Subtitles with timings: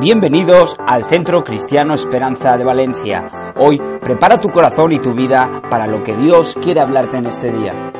[0.00, 3.52] Bienvenidos al Centro Cristiano Esperanza de Valencia.
[3.56, 7.52] Hoy prepara tu corazón y tu vida para lo que Dios quiere hablarte en este
[7.52, 7.92] día.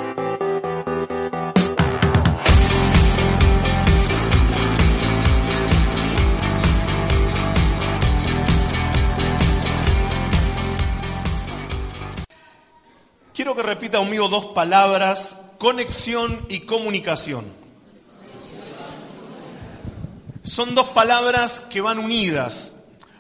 [13.35, 17.60] Quiero que repita conmigo dos palabras, conexión y comunicación.
[20.43, 22.73] Son dos palabras que van unidas.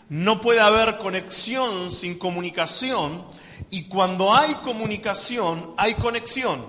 [0.08, 3.24] No puede haber conexión sin comunicación
[3.70, 6.64] y cuando hay comunicación hay conexión.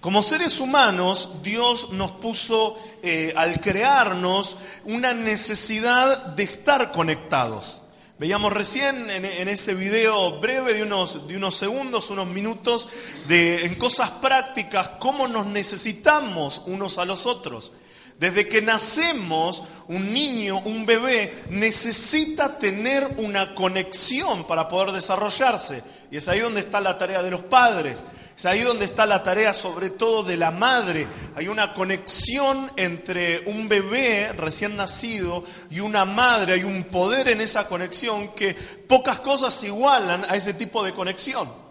[0.00, 7.82] Como seres humanos, Dios nos puso eh, al crearnos una necesidad de estar conectados.
[8.18, 12.88] Veíamos recién en, en, ese video breve de unos, de unos segundos, unos minutos,
[13.28, 17.72] de, en cosas prácticas, cómo nos necesitamos unos a los otros.
[18.18, 25.82] Desde que nacemos, un niño, un bebé, necesita tener una conexión para poder desarrollarse.
[26.10, 28.04] Y es ahí donde está la tarea de los padres.
[28.36, 31.06] Es ahí donde está la tarea sobre todo de la madre.
[31.36, 36.54] Hay una conexión entre un bebé recién nacido y una madre.
[36.54, 41.63] Hay un poder en esa conexión que pocas cosas igualan a ese tipo de conexión.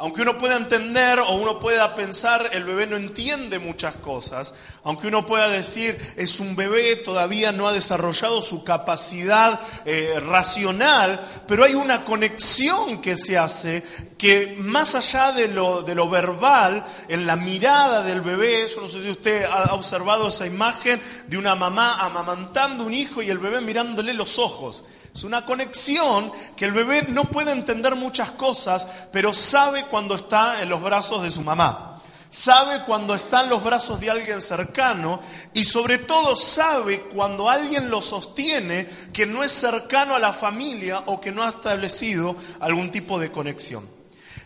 [0.00, 5.08] Aunque uno pueda entender o uno pueda pensar, el bebé no entiende muchas cosas, aunque
[5.08, 11.64] uno pueda decir, es un bebé, todavía no ha desarrollado su capacidad eh, racional, pero
[11.64, 13.82] hay una conexión que se hace
[14.16, 18.88] que más allá de lo, de lo verbal, en la mirada del bebé, yo no
[18.88, 23.38] sé si usted ha observado esa imagen de una mamá amamantando un hijo y el
[23.38, 24.82] bebé mirándole los ojos.
[25.14, 30.62] Es una conexión que el bebé no puede entender muchas cosas, pero sabe cuando está
[30.62, 32.00] en los brazos de su mamá.
[32.30, 35.20] Sabe cuando está en los brazos de alguien cercano
[35.52, 41.02] y sobre todo sabe cuando alguien lo sostiene que no es cercano a la familia
[41.06, 43.88] o que no ha establecido algún tipo de conexión.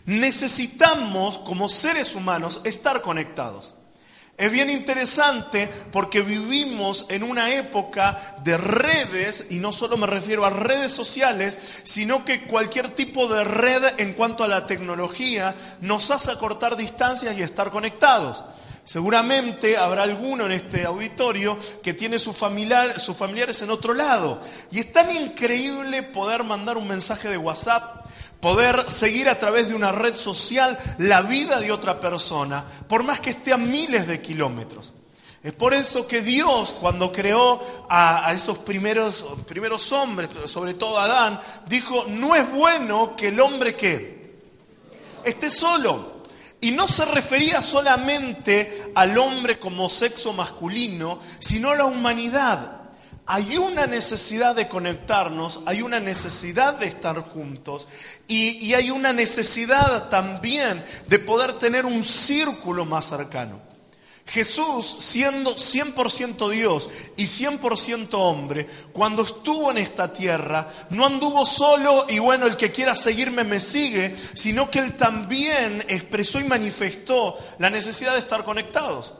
[0.07, 3.74] Necesitamos como seres humanos estar conectados.
[4.37, 10.43] Es bien interesante porque vivimos en una época de redes, y no solo me refiero
[10.43, 16.11] a redes sociales, sino que cualquier tipo de red en cuanto a la tecnología nos
[16.11, 18.43] hace acortar distancias y estar conectados.
[18.83, 24.41] Seguramente habrá alguno en este auditorio que tiene sus familiares en otro lado.
[24.69, 28.04] Y es tan increíble poder mandar un mensaje de WhatsApp
[28.39, 33.19] poder seguir a través de una red social la vida de otra persona, por más
[33.19, 34.93] que esté a miles de kilómetros.
[35.45, 41.05] Es por eso que Dios, cuando creó a, esos primeros, primeros hombres, sobre todo a
[41.05, 44.39] Adán, dijo, no es bueno que el hombre que
[45.23, 46.15] esté solo.
[46.61, 52.84] Y no se refería solamente al hombre como sexo masculino, sino a la humanidad
[53.27, 57.87] hay una necesidad de conectarnos, hay una necesidad de estar juntos
[58.27, 63.59] y, hay una necesidad también de poder tener un círculo más cercano.
[64.27, 72.05] Jesús, siendo 100% Dios y 100% hombre, cuando estuvo en esta tierra, no anduvo solo
[72.09, 77.37] y bueno, el que quiera seguirme me sigue, sino que él también expresó y manifestó
[77.59, 79.13] la necesidad de estar conectados.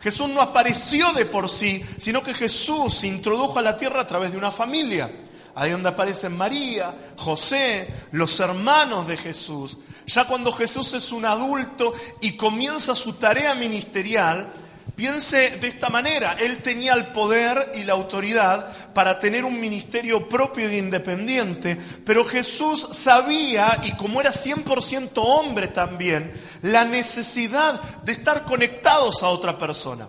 [0.00, 4.06] Jesús no apareció de por sí, sino que Jesús se introdujo a la tierra a
[4.06, 5.10] través de una familia.
[5.54, 9.76] Ahí donde aparecen María, José, los hermanos de Jesús.
[10.06, 14.52] Ya cuando Jesús es un adulto y comienza su tarea ministerial,
[15.00, 20.28] Piense de esta manera, él tenía el poder y la autoridad para tener un ministerio
[20.28, 28.12] propio e independiente, pero Jesús sabía, y como era 100% hombre también, la necesidad de
[28.12, 30.06] estar conectados a otra persona.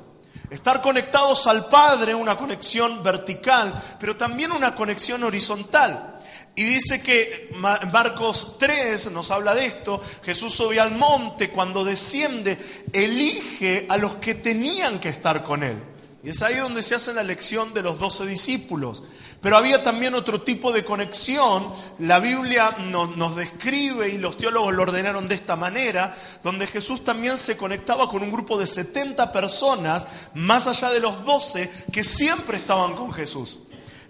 [0.52, 6.20] Estar conectados al Padre, una conexión vertical, pero también una conexión horizontal.
[6.54, 12.58] Y dice que Marcos 3 nos habla de esto, Jesús sube al monte, cuando desciende,
[12.92, 15.78] elige a los que tenían que estar con él.
[16.24, 19.02] Y es ahí donde se hace la elección de los doce discípulos.
[19.42, 21.74] Pero había también otro tipo de conexión.
[21.98, 27.04] La Biblia nos, nos, describe y los teólogos lo ordenaron de esta manera, donde Jesús
[27.04, 32.04] también se conectaba con un grupo de 70 personas, más allá de los doce, que
[32.04, 33.60] siempre estaban con Jesús.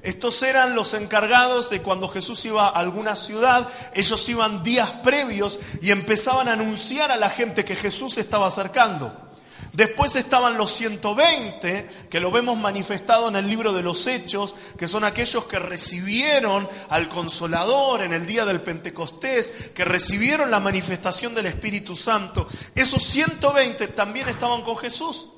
[0.04, 5.60] Estos eran los encargados de cuando Jesús iba a alguna ciudad, ellos iban días previos
[5.81, 9.31] y empezaban a anunciar a la gente que Jesús estaba acercando.
[9.74, 14.90] Después estaban los 120, que lo vemos manifestado en el libro de los Hechos, que
[14.90, 21.34] son aquellos que recibieron al Consolador en el día del Pentecostés, que recibieron la manifestación
[21.34, 22.48] del Espíritu Santo.
[22.76, 25.30] Esos 120 también estaban con Jesús.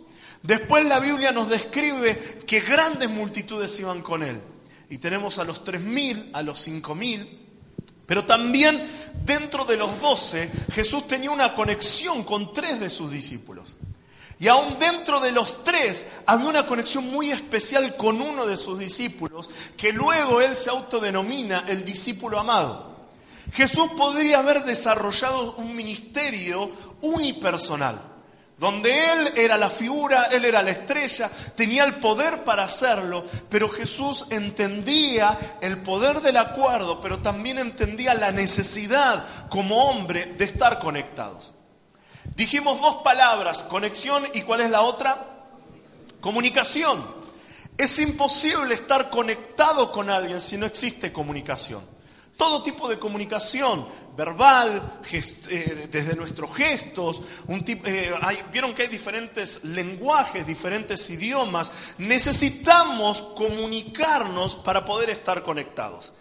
[0.41, 4.41] Después la Biblia nos describe que grandes multitudes iban con él.
[4.89, 7.39] Y tenemos a los 3.000, a los 5.000.
[8.07, 8.85] Pero también
[9.23, 13.77] dentro de los 12 Jesús tenía una conexión con tres de sus discípulos.
[14.39, 18.79] Y aún dentro de los tres había una conexión muy especial con uno de sus
[18.79, 22.93] discípulos, que luego él se autodenomina el discípulo amado.
[23.53, 26.71] Jesús podría haber desarrollado un ministerio
[27.01, 28.01] unipersonal,
[28.57, 33.69] donde él era la figura, él era la estrella, tenía el poder para hacerlo, pero
[33.69, 40.79] Jesús entendía el poder del acuerdo, pero también entendía la necesidad como hombre de estar
[40.79, 41.53] conectados.
[42.35, 45.47] Dijimos dos palabras, conexión y cuál es la otra?
[46.19, 47.05] Comunicación.
[47.77, 51.93] Es imposible estar conectado con alguien si no existe comunicación.
[52.37, 53.87] Todo tipo de comunicación,
[54.17, 58.11] verbal, eh, desde nuestros gestos, un eh,
[58.51, 61.71] vieron que hay diferentes lenguajes, diferentes idiomas.
[61.99, 66.13] Necesitamos comunicarnos para poder estar conectados.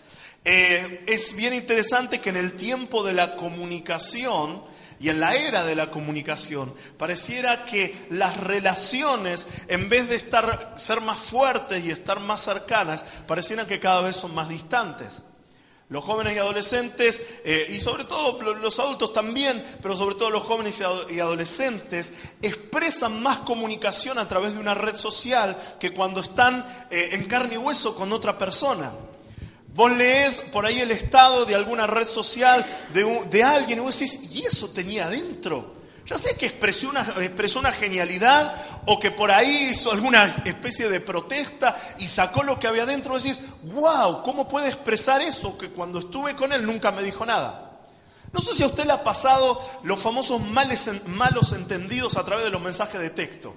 [0.44, 4.62] Eh, es bien interesante que en el tiempo de la comunicación,
[5.02, 10.75] y en la era de la comunicación, pareciera que las relaciones, en vez de estar,
[10.76, 15.22] ser más fuertes y estar más cercanas, parecieran que cada vez son más distantes.
[15.88, 20.44] Los jóvenes y adolescentes, eh, y sobre todo los adultos también, pero sobre todo los
[20.44, 26.87] jóvenes y adolescentes, expresan más comunicación a través de una red social que cuando están
[26.90, 28.93] eh, en carne y hueso con otra persona.
[29.74, 34.20] Vos lees por ahí el estado de alguna red social de, alguien y vos decís,
[34.30, 35.80] ¿y eso tenía adentro?
[36.04, 40.90] Ya sé que expresó una, expresó una genialidad o que por ahí hizo alguna especie
[40.90, 43.16] de protesta y sacó lo que había adentro.
[43.16, 45.56] Decís, wow, ¿cómo puede expresar eso?
[45.56, 47.78] Que cuando estuve con él nunca me dijo nada.
[48.32, 52.50] No sé si a usted le ha pasado los famosos malos entendidos a través de
[52.50, 53.54] los mensajes de texto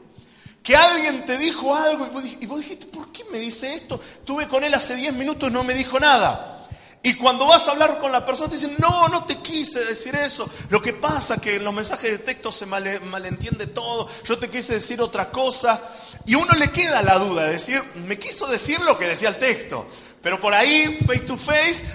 [0.65, 4.01] que alguien te dijo algo y vos, dijiste, ¿por qué me dice esto?
[4.01, 6.65] Estuve con él hace 10 minutos no me dijo nada.
[7.03, 10.15] Y cuando vas a hablar con la persona te dicen, no, no te quise decir
[10.15, 10.49] eso.
[10.71, 14.49] Lo que pasa es que en los mensajes de texto se malentiende todo, yo te
[14.49, 15.79] quise decir otra cosa.
[16.25, 19.29] Y a uno le queda la duda de decir, me quiso decir lo que decía
[19.29, 19.85] el texto.
[20.19, 21.85] Pero por ahí, face to face,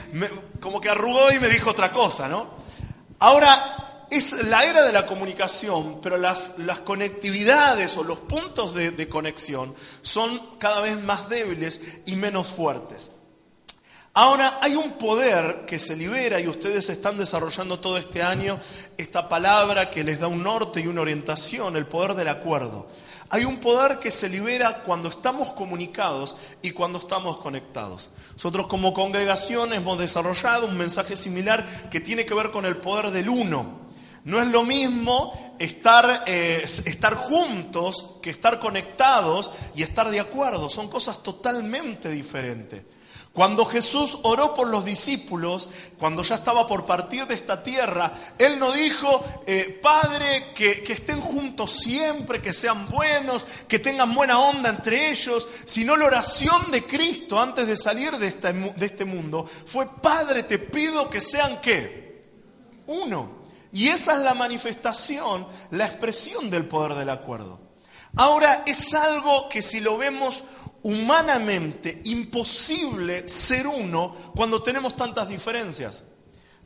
[0.60, 2.54] como que arrugó y me dijo otra cosa, ¿no?
[3.18, 3.79] Ahora,
[4.10, 6.52] es la era de la comunicación, pero las,
[6.84, 13.10] conectividades o los puntos de, de, conexión son cada vez más débiles y menos fuertes.
[14.12, 18.58] Ahora, hay un poder que se libera y ustedes están desarrollando todo este año
[18.98, 22.88] esta palabra que les da un norte y una orientación, el poder del acuerdo.
[23.32, 28.10] Hay un poder que se libera cuando estamos comunicados y cuando estamos conectados.
[28.32, 33.12] Nosotros como congregación hemos desarrollado un mensaje similar que tiene que ver con el poder
[33.12, 33.89] del uno.
[34.24, 40.68] No es lo mismo estar, eh, estar juntos que estar conectados y estar de acuerdo.
[40.70, 42.82] Son cosas totalmente diferentes.
[43.32, 45.68] Cuando Jesús oró por los discípulos,
[45.98, 50.94] cuando ya estaba por partir de esta tierra, Él no dijo, eh, Padre, que, que,
[50.94, 56.72] estén juntos siempre, que sean buenos, que tengan buena onda entre ellos, sino la oración
[56.72, 61.20] de Cristo antes de salir de este, de este mundo fue, Padre, te pido que
[61.20, 62.24] sean qué?
[62.88, 63.39] Uno.
[63.72, 67.60] Y esa es la manifestación, la expresión del poder del acuerdo.
[68.16, 70.42] Ahora es algo que si lo vemos
[70.82, 76.02] humanamente, imposible ser uno cuando tenemos tantas diferencias.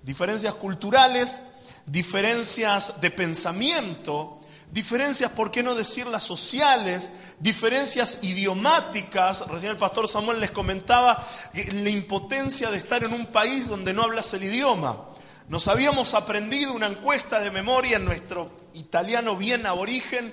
[0.03, 1.43] Diferencias culturales,
[1.87, 7.11] diferencias de pensamiento, diferencias, ¿por qué no decirlas sociales?
[7.39, 9.47] Diferencias idiomáticas.
[9.49, 14.03] Recién el pastor Samuel les comentaba la impotencia de estar en un país donde no
[14.03, 15.14] hablas el idioma.
[15.49, 20.33] Nos habíamos aprendido una encuesta de memoria en nuestro italiano bien aborigen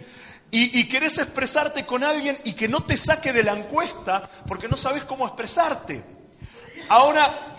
[0.54, 4.76] y, querés expresarte con alguien y que no te saque de la encuesta porque no
[4.76, 6.04] sabes cómo expresarte.
[6.90, 7.58] Ahora,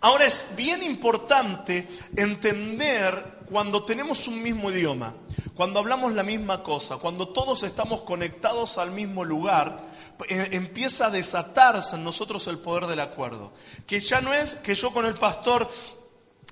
[0.00, 5.14] ahora es bien importante entender cuando tenemos un mismo idioma,
[5.54, 9.82] cuando hablamos la misma cosa, cuando todos estamos conectados al mismo lugar,
[10.28, 13.52] eh, empieza a desatarse en nosotros el poder del acuerdo.
[13.86, 15.68] Que ya no es que yo con el pastor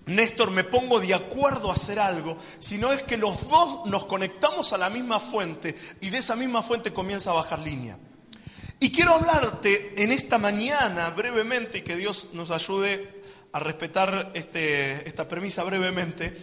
[0.07, 4.73] Néstor me pongo de acuerdo a hacer algo, sino es que los dos nos conectamos
[4.73, 7.99] a la misma fuente y de esa misma fuente comienza a bajar línea.
[8.81, 15.07] Y quiero hablarte en esta mañana brevemente y que Dios nos ayude a respetar este,
[15.07, 16.41] esta premisa brevemente,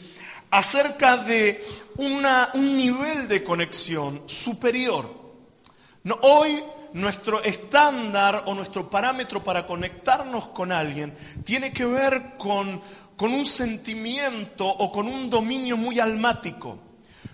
[0.52, 1.64] acerca de
[1.98, 5.18] una, un nivel de conexión superior.
[6.22, 12.82] Hoy nuestro estándar o nuestro parámetro para conectarnos con alguien tiene que ver con,
[13.18, 16.80] con un sentimiento o con un dominio muy almático.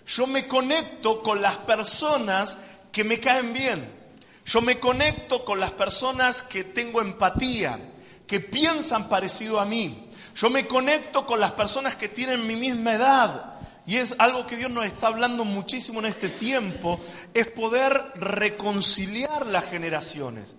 [0.08, 2.58] Yo me conecto con las personas
[2.92, 4.02] que me caen bien.
[4.46, 7.80] Yo me conecto con las personas que tengo empatía,
[8.26, 10.10] que piensan parecido a mí.
[10.36, 13.54] Yo me conecto con las personas que tienen mi misma edad.
[13.86, 17.02] Y es algo que Dios nos está hablando muchísimo en este tiempo,
[17.34, 20.56] es poder reconciliar las generaciones.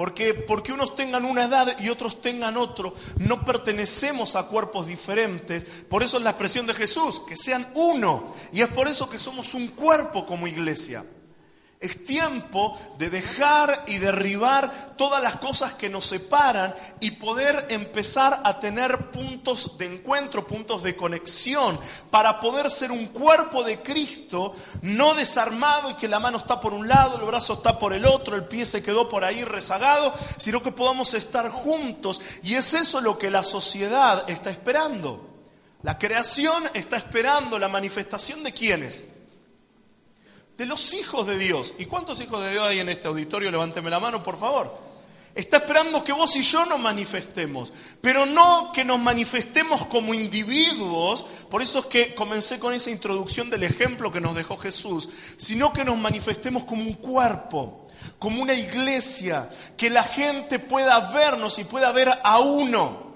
[0.00, 5.62] Porque, porque unos tengan una edad y otros tengan otro, no pertenecemos a cuerpos diferentes.
[5.90, 8.34] Por eso es la expresión de Jesús, que sean uno.
[8.50, 11.04] Y es por eso que somos un cuerpo como iglesia.
[11.80, 18.42] Es tiempo de dejar y derribar todas las cosas que nos separan y poder empezar
[18.44, 24.54] a tener puntos de encuentro, puntos de conexión, para poder ser un cuerpo de Cristo,
[24.82, 28.04] no desarmado y que la mano está por un lado, el brazo está por el
[28.04, 32.20] otro, el pie se quedó por ahí rezagado, sino que podamos estar juntos.
[32.42, 35.30] Y es eso lo que la sociedad está esperando.
[35.82, 39.04] La creación está esperando la manifestación de quiénes?
[40.60, 41.72] De los hijos de Dios.
[41.78, 43.50] ¿Y cuántos hijos de Dios hay en este auditorio?
[43.50, 44.78] Levánteme la mano, por favor.
[45.34, 51.24] Está esperando que vos y yo nos manifestemos, pero no que nos manifestemos como individuos,
[51.48, 55.72] por eso es que comencé con esa introducción del ejemplo que nos dejó Jesús, sino
[55.72, 57.88] que nos manifestemos como un cuerpo,
[58.18, 59.48] como una iglesia,
[59.78, 63.09] que la gente pueda vernos y pueda ver a uno.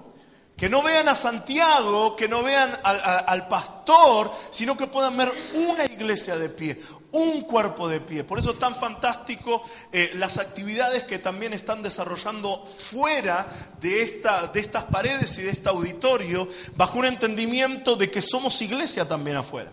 [0.57, 5.85] Que no vean a Santiago, que no vean al, pastor, sino que puedan ver una
[5.85, 6.81] iglesia de pie,
[7.11, 8.23] un cuerpo de pie.
[8.23, 13.49] Por eso es tan fantástico eh, las actividades que también están desarrollando fuera
[13.81, 18.63] de, esta, de estas paredes y de este auditorio, bajo un entendimiento de que somos
[18.63, 19.73] iglesia también afuera.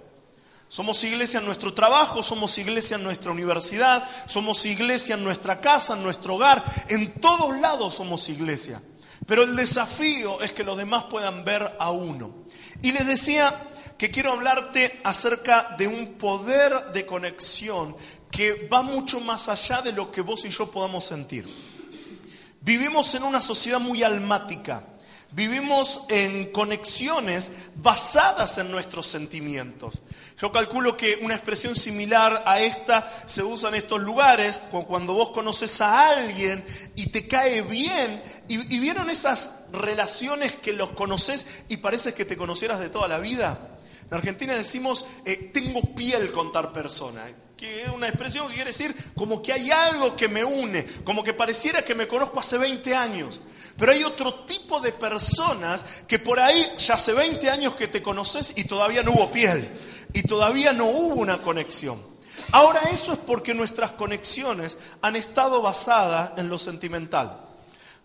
[0.72, 5.96] Somos iglesia en nuestro trabajo, somos iglesia en nuestra universidad, somos iglesia en nuestra casa,
[5.96, 8.82] en nuestro hogar, en todos lados somos iglesia.
[9.26, 12.46] Pero el desafío es que los demás puedan ver a uno.
[12.82, 17.96] Y les decía que quiero hablarte acerca de un poder de conexión
[18.32, 21.48] que va mucho más allá de lo que vos y yo podamos sentir.
[22.62, 24.84] Vivimos en una sociedad muy almática.
[25.34, 30.02] Vivimos en conexiones basadas en nuestros sentimientos.
[30.38, 35.30] Yo calculo que una expresión similar a esta se usa en estos lugares, cuando vos
[35.30, 41.78] conoces a alguien y te cae bien, y, vieron esas relaciones que los conoces y
[41.78, 43.78] parece que te conocieras de toda la vida.
[44.10, 48.72] En Argentina decimos, eh, tengo piel con tal persona, que es una expresión que quiere
[48.72, 52.58] decir como que hay algo que me une, como que pareciera que me conozco hace
[52.58, 53.40] 20 años.
[53.78, 58.02] Pero hay otro tipo de personas que por ahí ya hace 20 años que te
[58.02, 59.70] conoces y todavía no hubo piel,
[60.12, 62.02] y todavía no hubo una conexión.
[62.52, 67.46] Ahora eso es porque nuestras conexiones han estado basadas en lo sentimental.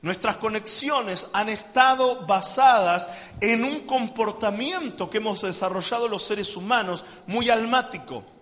[0.03, 3.09] Nuestras conexiones han estado basadas
[3.41, 8.36] en un comportamiento que hemos desarrollado los seres humanos muy almático.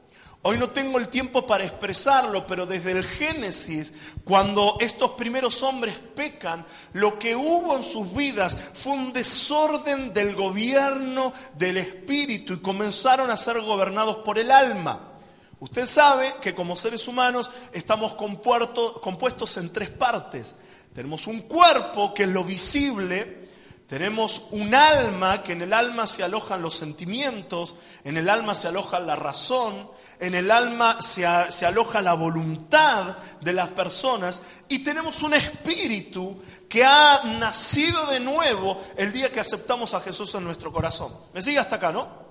[0.47, 5.97] Hoy no tengo el tiempo para expresarlo, pero desde el Génesis, cuando estos primeros hombres
[6.15, 12.61] pecan, lo que hubo en sus vidas fue un desorden del gobierno del espíritu y
[12.61, 15.15] comenzaron a ser gobernados por el alma.
[15.61, 20.55] Usted sabe que como seres humanos estamos compuestos en tres partes.
[20.95, 23.44] Tenemos un cuerpo que es lo visible,
[23.89, 28.69] tenemos un alma, que en el alma se alojan los sentimientos, en el alma se
[28.69, 35.23] aloja la razón, en el alma se, aloja la voluntad de las personas y tenemos
[35.23, 40.73] un espíritu que ha nacido de nuevo el día que aceptamos a Jesús en nuestro
[40.73, 41.13] corazón.
[41.35, 42.25] ¿Me sigue hasta acá, no?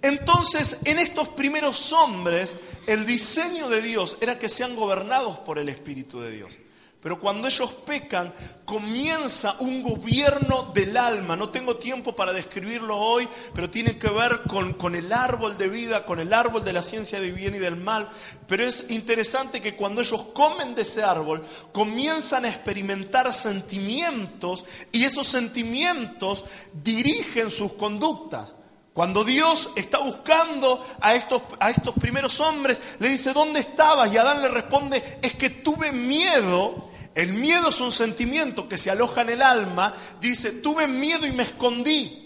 [0.00, 5.68] Entonces, en estos primeros hombres, el diseño de Dios era que sean gobernados por el
[5.68, 6.58] Espíritu de Dios.
[7.06, 8.34] Pero cuando ellos pecan,
[8.64, 11.36] comienza un gobierno del alma.
[11.36, 15.68] No tengo tiempo para describirlo hoy, pero tiene que ver con, con, el árbol de
[15.68, 18.08] vida, con el árbol de la ciencia del bien y del mal.
[18.48, 25.04] Pero es interesante que cuando ellos comen de ese árbol, comienzan a experimentar sentimientos y
[25.04, 28.52] esos sentimientos dirigen sus conductas.
[28.96, 34.12] Cuando Dios está buscando a estos, a estos primeros hombres, le dice, ¿dónde estabas?
[34.12, 36.95] Y Adán le responde, es que tuve miedo.
[37.16, 39.94] El miedo es un sentimiento que se aloja en el alma.
[40.20, 42.22] Dice, tuve miedo y me escondí.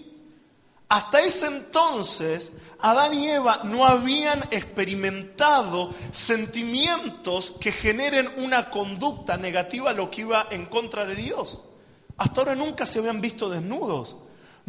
[0.88, 9.90] Hasta ese entonces, Adán y Eva no habían experimentado sentimientos que generen una conducta negativa
[9.90, 11.60] a lo que iba en contra de Dios.
[12.16, 14.16] Hasta ahora nunca se habían visto desnudos.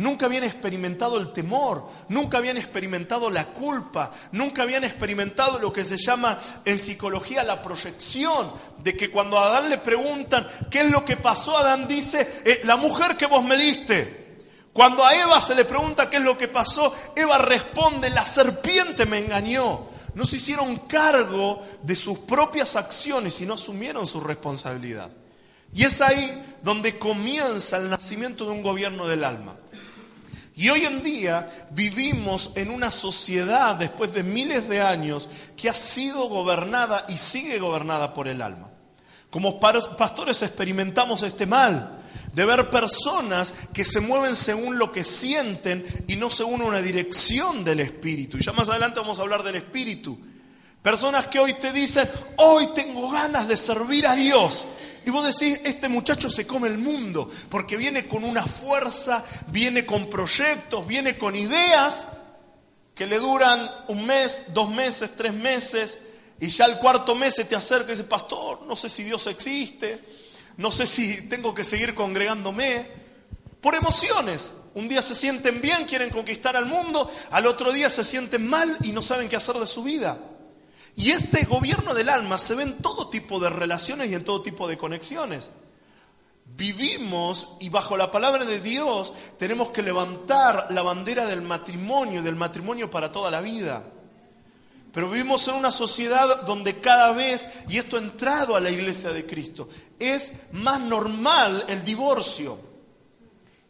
[0.01, 5.85] Nunca habían experimentado el temor, nunca habían experimentado la culpa, nunca habían experimentado lo que
[5.85, 10.89] se llama en psicología la proyección, de que cuando a Adán le preguntan qué es
[10.89, 14.39] lo que pasó, Adán dice, eh, la mujer que vos me diste.
[14.73, 19.05] Cuando a Eva se le pregunta qué es lo que pasó, Eva responde, la serpiente
[19.05, 19.89] me engañó.
[20.15, 25.11] No se hicieron cargo de sus propias acciones y no asumieron su responsabilidad.
[25.71, 29.57] Y es ahí donde comienza el nacimiento de un gobierno del alma.
[30.55, 35.73] Y hoy en día vivimos en una sociedad, después de miles de años, que ha
[35.73, 38.69] sido gobernada y sigue gobernada por el alma.
[39.29, 41.99] Como pastores experimentamos este mal
[42.33, 47.63] de ver personas que se mueven según lo que sienten y no según una dirección
[47.63, 48.37] del espíritu.
[48.37, 50.19] Y ya más adelante vamos a hablar del espíritu.
[50.81, 54.65] Personas que hoy te dicen, hoy tengo ganas de servir a Dios.
[55.05, 59.85] Y vos decís, este muchacho se come el mundo, porque viene con una fuerza, viene
[59.85, 62.05] con proyectos, viene con ideas
[62.93, 65.97] que le duran un mes, dos meses, tres meses,
[66.39, 69.25] y ya el cuarto mes se te acerca y dice, pastor, no sé si Dios
[69.27, 69.99] existe,
[70.57, 72.85] no sé si tengo que seguir congregándome,
[73.59, 74.51] por emociones.
[74.73, 78.77] Un día se sienten bien, quieren conquistar al mundo, al otro día se sienten mal
[78.83, 80.17] y no saben qué hacer de su vida.
[80.95, 84.41] Y este gobierno del alma se ve en todo tipo de relaciones y en todo
[84.41, 85.49] tipo de conexiones.
[86.45, 92.35] Vivimos y bajo la palabra de Dios tenemos que levantar la bandera del matrimonio, del
[92.35, 93.83] matrimonio para toda la vida.
[94.93, 99.11] Pero vivimos en una sociedad donde cada vez, y esto ha entrado a la iglesia
[99.11, 102.59] de Cristo, es más normal el divorcio.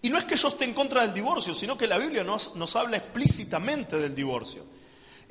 [0.01, 2.55] Y no es que yo esté en contra del divorcio, sino que la Biblia nos,
[2.55, 4.65] nos habla explícitamente del divorcio.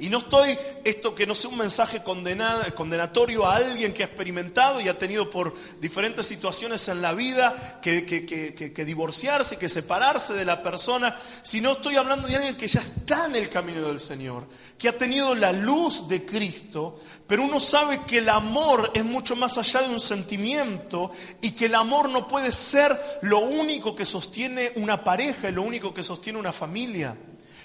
[0.01, 4.81] Y no estoy, esto que no sea un mensaje condenatorio a alguien que ha experimentado
[4.81, 10.47] y ha tenido por diferentes situaciones en la vida que, que, divorciarse, que separarse de
[10.47, 14.47] la persona, sino estoy hablando de alguien que ya está en el camino del Señor,
[14.79, 19.37] que ha tenido la luz de Cristo, pero uno sabe que el amor es mucho
[19.37, 21.11] más allá de un sentimiento
[21.43, 25.63] y que el amor no puede ser lo único que sostiene una pareja y lo
[25.63, 27.15] único que sostiene una familia.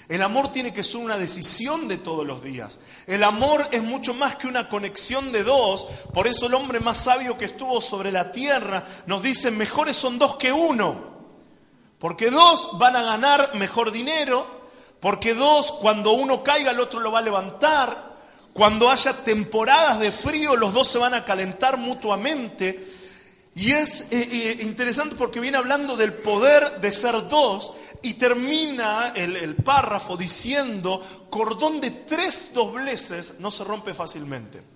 [0.08, 2.78] El amor tiene que ser una decisión de todos los días.
[3.06, 5.84] El amor es mucho más que una conexión de dos.
[6.14, 10.18] Por eso el hombre más sabio que estuvo sobre la tierra nos dice, mejores son
[10.18, 11.16] dos que uno.
[11.98, 14.46] Porque dos van a ganar mejor dinero.
[15.00, 18.16] Porque dos, cuando uno caiga, el otro lo va a levantar.
[18.52, 23.05] Cuando haya temporadas de frío, los dos se van a calentar mutuamente.
[23.56, 29.14] Y es eh, eh, interesante porque viene hablando del poder de ser dos y termina
[29.16, 34.75] el, párrafo diciendo, cordón de tres dobleces no se rompe fácilmente.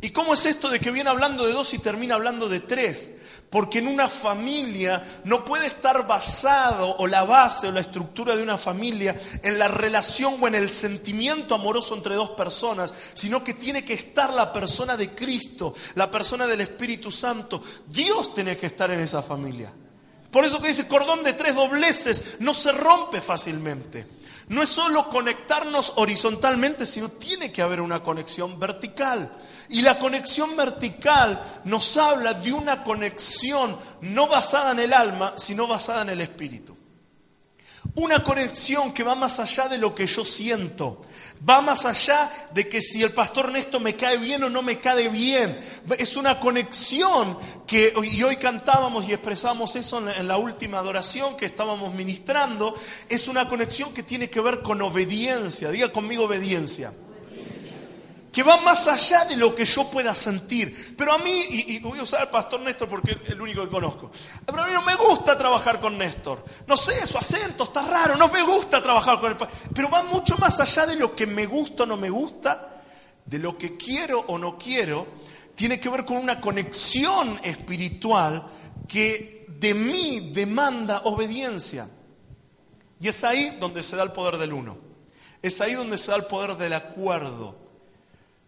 [0.00, 3.10] ¿Y cómo es esto de que viene hablando de dos y termina hablando de tres?
[3.50, 8.42] Porque en una familia no puede estar basado o la base o la estructura de
[8.42, 13.54] una familia en la relación o en el sentimiento amoroso entre dos personas, sino que
[13.54, 17.62] tiene que estar la persona de Cristo, la persona del Espíritu Santo.
[17.86, 19.72] Dios tiene que estar en esa familia.
[20.30, 24.06] Por eso que dice cordón de tres dobleces no se rompe fácilmente.
[24.48, 29.32] No es solo conectarnos horizontalmente, sino tiene que haber una conexión vertical.
[29.68, 35.66] Y la conexión vertical nos habla de una conexión no basada en el alma, sino
[35.66, 36.75] basada en el espíritu.
[37.96, 41.02] Una conexión que va más allá de lo que yo siento,
[41.48, 44.78] va más allá de que si el pastor Néstor me cae bien o no me
[44.78, 45.58] cae bien.
[45.98, 51.46] Es una conexión que, y hoy cantábamos y expresamos eso en la última adoración que
[51.46, 52.74] estábamos ministrando,
[53.08, 55.70] es una conexión que tiene que ver con obediencia.
[55.70, 56.92] Diga conmigo obediencia
[58.36, 60.94] que va más allá de lo que yo pueda sentir.
[60.94, 63.70] Pero a mí, y, voy a usar al pastor Néstor porque es el único que
[63.70, 64.12] conozco,
[64.44, 66.44] pero a mí no me gusta trabajar con Néstor.
[66.66, 69.38] No sé, su acento está raro, no me gusta trabajar con él.
[69.74, 72.82] Pero va mucho más allá de lo que me gusta o no me gusta,
[73.24, 75.06] de lo que quiero o no quiero,
[75.54, 78.48] tiene que ver con una conexión espiritual
[78.86, 81.88] que de mí demanda obediencia.
[83.00, 84.76] Y es ahí donde se da el poder del uno.
[85.40, 87.64] Es ahí donde se da el poder del acuerdo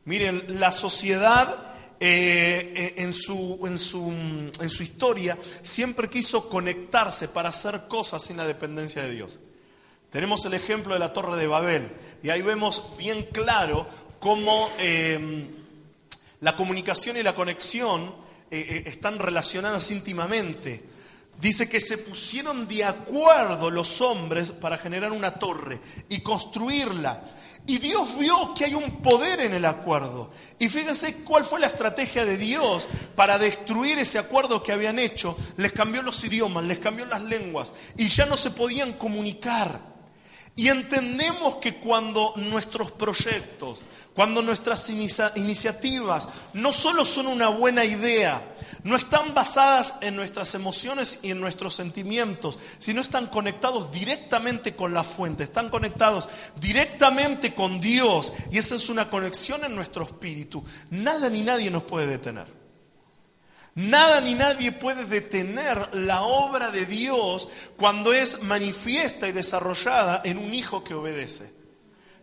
[0.08, 7.28] Miren, la sociedad eh, eh, en, su, en, su, en su historia siempre quiso conectarse
[7.28, 9.38] para hacer cosas sin la dependencia de Dios.
[10.10, 11.92] Tenemos el ejemplo de la Torre de Babel
[12.22, 13.86] y ahí vemos bien claro
[14.18, 15.46] cómo eh,
[16.40, 18.14] la comunicación y la conexión
[18.50, 20.82] están relacionadas íntimamente.
[21.38, 27.24] Dice que se pusieron de acuerdo los hombres para generar una torre y construirla.
[27.66, 30.30] Y Dios vio que hay un poder en el acuerdo.
[30.58, 35.36] Y fíjense cuál fue la estrategia de Dios para destruir ese acuerdo que habían hecho.
[35.56, 39.97] Les cambió los idiomas, les cambió las lenguas y ya no se podían comunicar.
[40.58, 48.56] Y entendemos que cuando nuestros proyectos, cuando nuestras iniciativas no solo son una buena idea,
[48.82, 54.92] no están basadas en nuestras emociones y en nuestros sentimientos, sino están conectados directamente con
[54.92, 56.28] la fuente, están conectados
[56.60, 60.64] directamente con Dios y esa es una conexión en nuestro espíritu.
[60.90, 62.57] Nada ni nadie nos puede detener.
[63.78, 70.38] Nada ni nadie puede detener la obra de Dios cuando es manifiesta y desarrollada en
[70.38, 71.52] un hijo que obedece.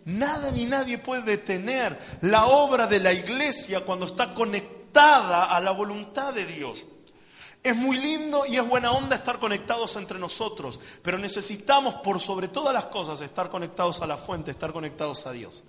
[0.03, 5.71] Nada ni nadie puede detener la obra de la iglesia cuando está conectada a la
[5.71, 6.83] voluntad de Dios.
[7.63, 12.49] Es muy lindo y es buena onda estar conectados entre nosotros, pero necesitamos por sobre
[12.49, 15.63] todas las cosas estar conectados a la fuente, estar conectados a Dios.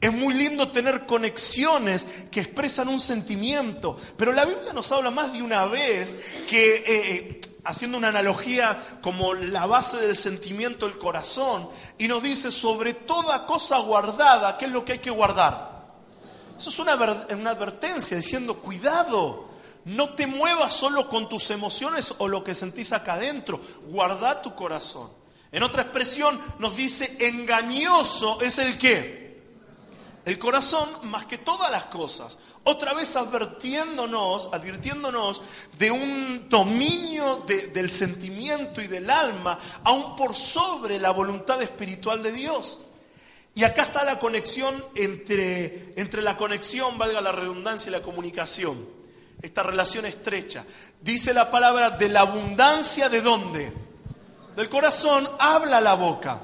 [0.00, 5.30] Es muy lindo tener conexiones que expresan un sentimiento, pero la Biblia nos habla más
[5.32, 6.16] de una vez
[6.48, 12.22] que, eh, eh, haciendo una analogía como la base del sentimiento, el corazón, y nos
[12.22, 15.90] dice sobre toda cosa guardada, ¿qué es lo que hay que guardar?
[16.58, 19.50] Eso es una, una advertencia diciendo, cuidado,
[19.84, 24.54] no te muevas solo con tus emociones o lo que sentís acá adentro, guarda tu
[24.54, 25.10] corazón.
[25.52, 29.19] En otra expresión nos dice, engañoso es el qué
[30.24, 32.36] el corazón más que todas las cosas.
[32.64, 35.40] Otra vez advirtiéndonos, advirtiéndonos
[35.78, 42.32] de un dominio del sentimiento y del alma, aún por sobre la voluntad espiritual de
[42.32, 42.80] Dios.
[43.54, 48.86] Y acá está la conexión entre, entre la conexión, valga la redundancia, y la comunicación.
[49.42, 50.64] Esta relación estrecha.
[51.00, 53.72] Dice la palabra de la abundancia de dónde?
[54.54, 56.42] Del corazón habla la boca.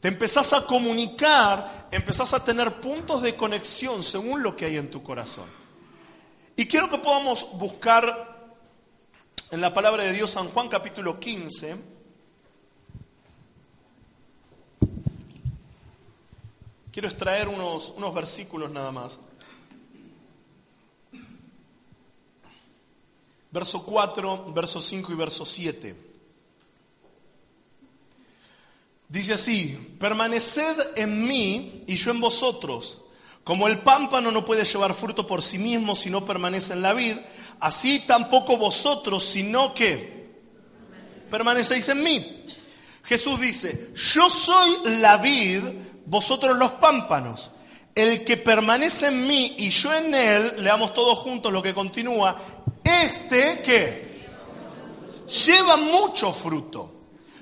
[0.00, 4.90] Te empezás a comunicar, empezás a tener puntos de conexión según lo que hay en
[4.90, 5.44] tu corazón.
[6.56, 8.56] Y quiero que podamos buscar
[9.50, 11.76] en la palabra de Dios San Juan capítulo 15.
[16.92, 19.18] Quiero extraer unos, unos versículos nada más.
[23.50, 26.09] Verso 4, verso 5 y verso 7.
[29.10, 32.98] Dice así, permaneced en mí y yo en vosotros.
[33.42, 36.92] Como el pámpano no puede llevar fruto por sí mismo si no permanece en la
[36.92, 37.16] vid,
[37.58, 40.30] así tampoco vosotros, sino que
[41.28, 42.46] permanecéis en mí.
[43.02, 45.64] Jesús dice, yo soy la vid,
[46.06, 47.50] vosotros los pámpanos.
[47.92, 52.36] El que permanece en mí y yo en él, leamos todos juntos lo que continúa,
[52.84, 54.20] este que
[55.26, 56.99] lleva mucho fruto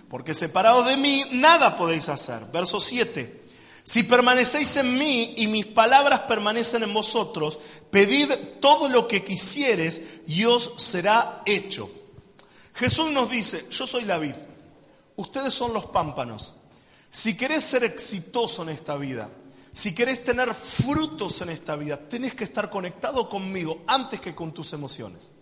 [0.09, 2.47] porque separados de mí nada podéis hacer.
[2.53, 3.49] Verso 7.
[3.85, 7.59] Si permanecéis en mí y mis palabras permanecen en vosotros,
[7.90, 11.90] pedid todo lo que quisieres y os será hecho.
[12.75, 14.35] Jesús nos dice, yo soy la vid,
[15.16, 16.55] ustedes son los pámpanos.
[17.11, 19.31] Si querés ser exitoso en esta vida,
[19.73, 24.53] si querés tener frutos en esta vida, tenés que estar conectado conmigo antes que con
[24.53, 25.33] tus emociones.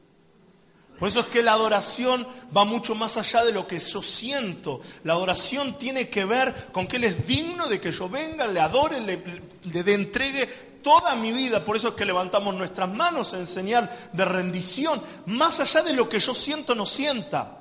[0.99, 4.81] Por eso es que la adoración va mucho más allá de lo que yo siento.
[5.05, 8.61] La adoración tiene que ver con que Él es digno de que yo venga, le
[8.61, 9.23] adore, le,
[9.65, 10.47] le, entregue
[10.83, 11.63] toda mi vida.
[11.65, 16.09] Por eso es que levantamos nuestras manos en señal de rendición, más allá de lo
[16.09, 17.59] que yo siento no sienta.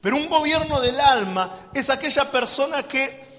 [0.00, 3.30] Pero un gobierno del alma es aquella persona que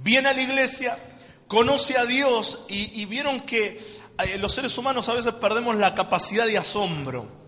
[0.00, 0.98] viene a la iglesia,
[1.46, 3.80] conoce a Dios y, vieron que
[4.24, 7.47] eh, los seres humanos a veces perdemos la capacidad de asombro.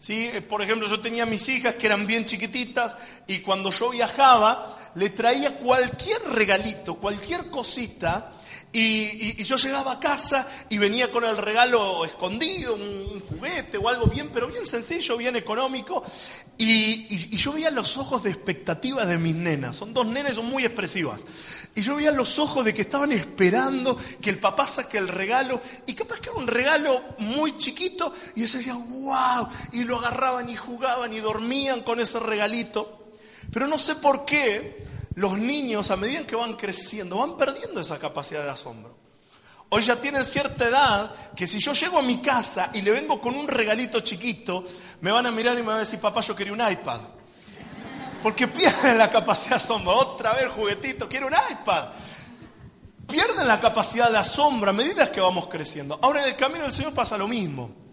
[0.00, 0.30] ¿Sí?
[0.32, 4.92] Eh, por ejemplo, yo tenía mis hijas que eran bien chiquititas y cuando yo viajaba
[4.94, 8.32] le traía cualquier regalito, cualquier cosita
[8.70, 14.06] y, yo llegaba a casa y venía con el regalo escondido, un, juguete o algo
[14.06, 16.04] bien, pero bien sencillo, bien económico.
[16.58, 19.76] Y, yo veía los ojos de expectativa de mis nenas.
[19.76, 21.22] Son dos nenas, son muy expresivas.
[21.74, 25.62] Y yo veía los ojos de que estaban esperando que el papá saque el regalo.
[25.86, 28.12] Y capaz que era un regalo muy chiquito.
[28.34, 29.48] Y ellos decían, wow.
[29.72, 33.14] Y lo agarraban y jugaban y dormían con ese regalito.
[33.50, 37.98] Pero no sé por qué los niños a medida que van creciendo van perdiendo esa
[37.98, 38.96] capacidad de asombro.
[39.68, 43.20] Hoy ya tienen cierta edad que si yo llego a mi casa y le vengo
[43.20, 44.64] con un regalito chiquito,
[45.00, 47.00] me van a mirar y me van a decir, papá, yo quería un iPad.
[48.22, 49.96] Porque pierden la capacidad de asombro.
[49.96, 51.88] Otra vez juguetito, quiero un iPad.
[53.08, 55.98] Pierden la capacidad de asombro a medida que vamos creciendo.
[56.00, 57.87] Ahora en el camino del Señor pasa lo mismo.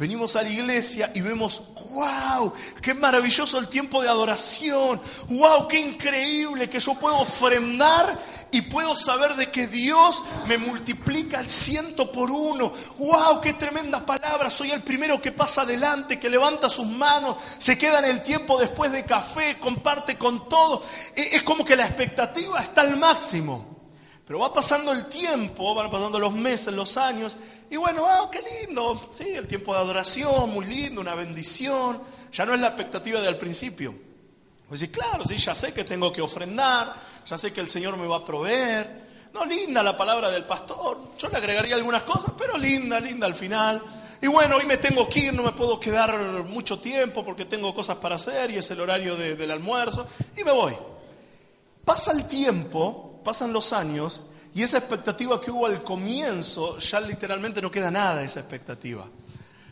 [0.00, 5.78] Venimos a la iglesia y vemos, wow, qué maravilloso el tiempo de adoración, wow, qué
[5.78, 8.18] increíble que yo puedo ofrendar
[8.50, 14.06] y puedo saber de que Dios me multiplica el ciento por uno, wow, qué tremenda
[14.06, 18.22] palabra, soy el primero que pasa adelante, que levanta sus manos, se queda en el
[18.22, 20.82] tiempo después de café, comparte con todo,
[21.14, 23.80] e-, es como que la expectativa está al máximo.
[24.30, 27.36] Pero va pasando el tiempo, van pasando los meses, los años,
[27.70, 32.02] y bueno, ah, qué lindo, sí, el tiempo de adoración, muy lindo, una bendición.
[32.32, 33.94] Ya no es la expectativa de al principio.
[34.68, 37.96] Pues sí, claro, sí, ya sé que tengo que ofrendar, ya sé que el Señor
[37.96, 39.08] me va a proveer.
[39.32, 41.12] No, linda la palabra del pastor.
[41.16, 43.80] Yo le agregaría algunas cosas, pero linda, linda al final.
[44.20, 47.72] Y bueno, hoy me tengo que ir, no me puedo quedar mucho tiempo porque tengo
[47.72, 50.08] cosas para hacer y es el horario del almuerzo.
[50.36, 50.76] Y me voy.
[51.84, 54.22] Pasa el tiempo, pasan los años
[54.54, 59.06] y esa expectativa que hubo al comienzo, ya literalmente no queda nada de esa expectativa.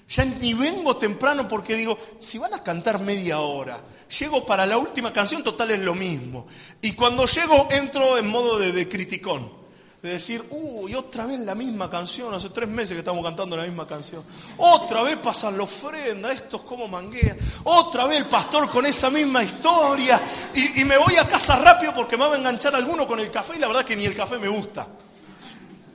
[0.08, 3.82] Ya ni vengo temprano porque digo, si van a cantar media hora,
[4.18, 6.46] llego para la última canción, total es lo mismo.
[6.80, 9.58] Y cuando llego entro en modo de, de criticón
[10.02, 13.64] de decir, uy, otra vez la misma canción, hace tres meses que estamos cantando la
[13.64, 14.22] misma canción.
[14.56, 17.37] Otra vez pasan la ofrenda, estos como manguean.
[17.64, 20.20] Otra vez el pastor con esa misma historia.
[20.54, 23.30] Y, y, me voy a casa rápido porque me va a enganchar alguno con el
[23.30, 24.87] café y la verdad que ni el café me gusta.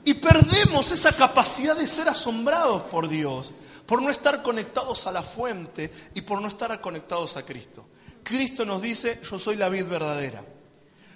[0.04, 3.54] Y perdemos esa capacidad de ser asombrados por Dios,
[3.86, 7.86] por no estar conectados a la fuente y por no estar conectados a Cristo.
[8.22, 10.44] Cristo nos dice, yo soy la vid verdadera.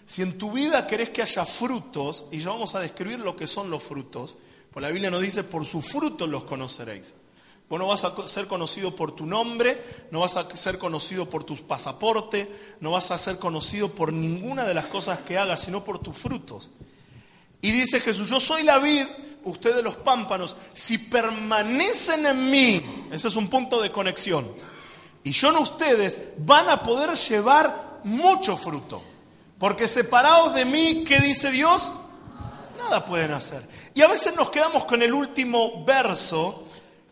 [0.08, 3.46] Si en tu vida querés que haya frutos, y ya vamos a describir lo que
[3.46, 4.38] son los frutos,
[4.72, 7.12] pues la Biblia nos dice, por sus frutos los conoceréis.
[7.68, 9.78] Vos no vas a ser conocido por tu nombre,
[10.10, 14.64] no vas a ser conocido por tu pasaporte, no vas a ser conocido por ninguna
[14.64, 16.70] de las cosas que hagas, sino por tus frutos.
[17.60, 19.04] Y dice Jesús, yo soy la vid,
[19.44, 24.48] ustedes los pámpanos, si permanecen en mí, ese es un punto de conexión,
[25.22, 29.02] y yo no ustedes, van a poder llevar mucho fruto.
[29.58, 31.90] Porque separados de mí, ¿qué dice Dios?
[32.78, 33.66] Nada pueden hacer.
[33.92, 36.64] Y a veces nos quedamos con el último verso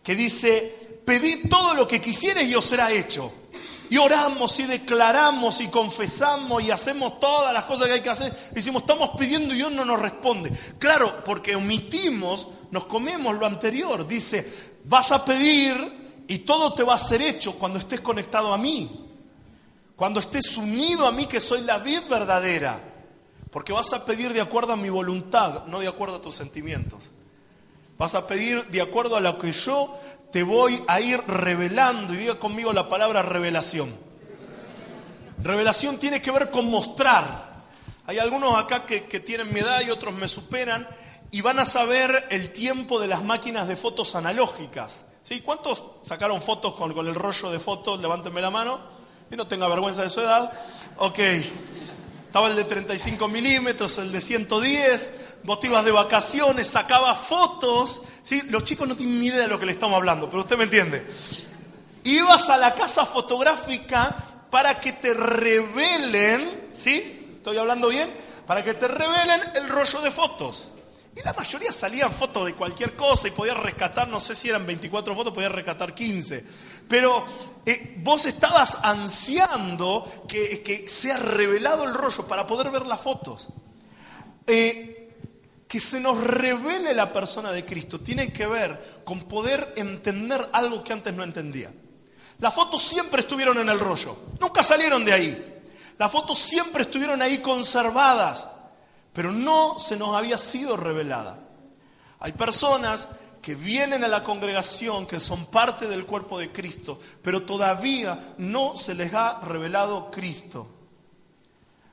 [0.03, 3.33] que dice, pedid todo lo que quisieres y os será hecho.
[3.91, 8.51] Y oramos y declaramos y confesamos y hacemos todas las cosas que hay que hacer.
[8.53, 10.51] Decimos, estamos pidiendo y Dios no nos responde.
[10.79, 14.07] Claro, porque omitimos, nos comemos lo anterior.
[14.07, 18.59] Dice, vas a pedir y todo te va a ser hecho cuando estés conectado a
[18.59, 19.06] mí.
[19.97, 22.81] Cuando estés unido a mí que soy la vid verdadera.
[23.51, 27.11] Porque vas a pedir de acuerdo a mi voluntad, no de acuerdo a tus sentimientos.
[27.97, 29.99] Vas a pedir de acuerdo a lo que yo
[30.31, 32.13] te voy a ir revelando.
[32.13, 33.97] Y diga conmigo la palabra revelación.
[35.43, 37.65] Revelación tiene que ver con mostrar.
[38.07, 40.87] Hay algunos acá que, tienen mi edad y otros me superan
[41.31, 45.05] y van a saber el tiempo de las máquinas de fotos analógicas.
[45.23, 45.41] ¿Sí?
[45.41, 47.99] ¿Cuántos sacaron fotos con, con el rollo de fotos?
[47.99, 48.96] Levántenme la mano
[49.31, 50.53] y no tenga vergüenza de su edad.
[50.99, 51.19] Ok,
[52.27, 55.11] estaba el de 35 milímetros, el de 110,
[55.43, 58.43] vos te ibas de vacaciones, sacaba fotos, ¿sí?
[58.51, 60.65] los chicos no tienen ni idea de lo que le estamos hablando, pero usted me
[60.65, 61.07] entiende.
[62.05, 67.37] Ibas a la casa fotográfica para que te revelen, ¿sí?
[67.37, 68.13] ¿Estoy hablando bien?
[68.47, 70.71] Para que te revelen el rollo de fotos.
[71.17, 74.67] Y la mayoría salían fotos de cualquier cosa y podías rescatar, no sé si eran
[74.67, 76.45] 24 fotos, podías rescatar 15.
[76.87, 77.25] Pero
[77.65, 83.49] eh, vos estabas ansiando que, que, sea revelado el rollo para poder ver las fotos.
[84.47, 84.93] Eh,
[85.67, 90.85] que se nos revele la persona de Cristo tiene que ver con poder entender algo
[90.85, 91.73] que antes no entendía.
[92.41, 95.63] Las fotos siempre estuvieron en el rollo, nunca salieron de ahí.
[95.99, 98.47] Las fotos siempre estuvieron ahí conservadas
[99.17, 101.39] pero no se nos había sido revelada.
[102.21, 103.09] Hay personas
[103.41, 108.77] que vienen a la congregación, que son parte del cuerpo de Cristo, pero todavía no
[108.77, 110.67] se les ha revelado Cristo.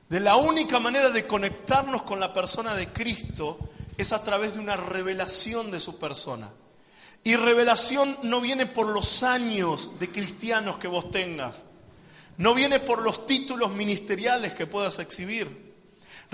[0.06, 3.58] De la única manera de conectarnos con la persona de Cristo
[3.96, 6.50] es a través de una revelación de su persona.
[7.22, 11.64] Y revelación no viene por los años de cristianos que vos tengas,
[12.36, 15.63] no viene por los títulos ministeriales que puedas exhibir.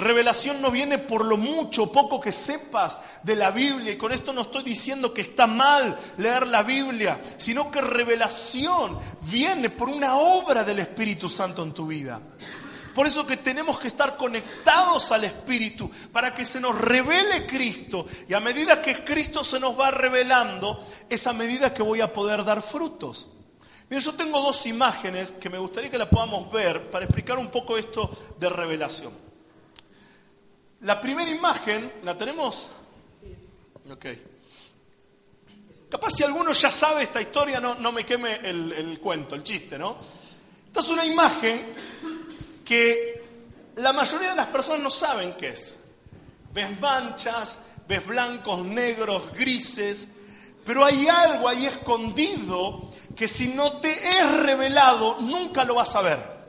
[0.01, 4.33] Revelación no viene por lo mucho poco que sepas de la Biblia, y con esto
[4.33, 10.17] no estoy diciendo que está mal leer la Biblia, sino que revelación viene por una
[10.17, 12.21] obra del Espíritu Santo en tu vida.
[12.95, 18.05] Por eso que tenemos que estar conectados al Espíritu para que se nos revele Cristo.
[18.29, 22.13] Y a medida que Cristo se nos va revelando, es a medida que voy a
[22.13, 23.29] poder dar frutos.
[23.89, 27.77] Yo tengo dos imágenes que me gustaría que las podamos ver para explicar un poco
[27.77, 29.30] esto de revelación.
[30.81, 32.69] La primera imagen, ¿la tenemos?
[33.91, 34.07] Ok.
[35.91, 39.43] Capaz si alguno ya sabe esta historia, no, no me queme el, el cuento, el
[39.43, 39.99] chiste, ¿no?
[40.67, 41.75] Esta es una imagen
[42.65, 43.25] que
[43.77, 45.75] la mayoría de las personas no saben qué es.
[46.53, 50.09] Ves manchas, ves blancos, negros, grises,
[50.65, 56.03] pero hay algo ahí escondido que si no te es revelado, nunca lo vas a
[56.03, 56.41] ver.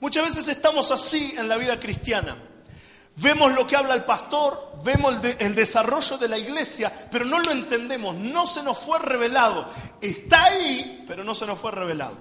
[0.00, 2.49] Muchas veces estamos así en la vida cristiana.
[3.20, 7.24] Vemos lo que habla el pastor, vemos el, de- el desarrollo de la iglesia, pero
[7.24, 9.68] no lo entendemos, no se nos fue revelado.
[10.00, 12.14] Está ahí, pero no se nos fue revelado.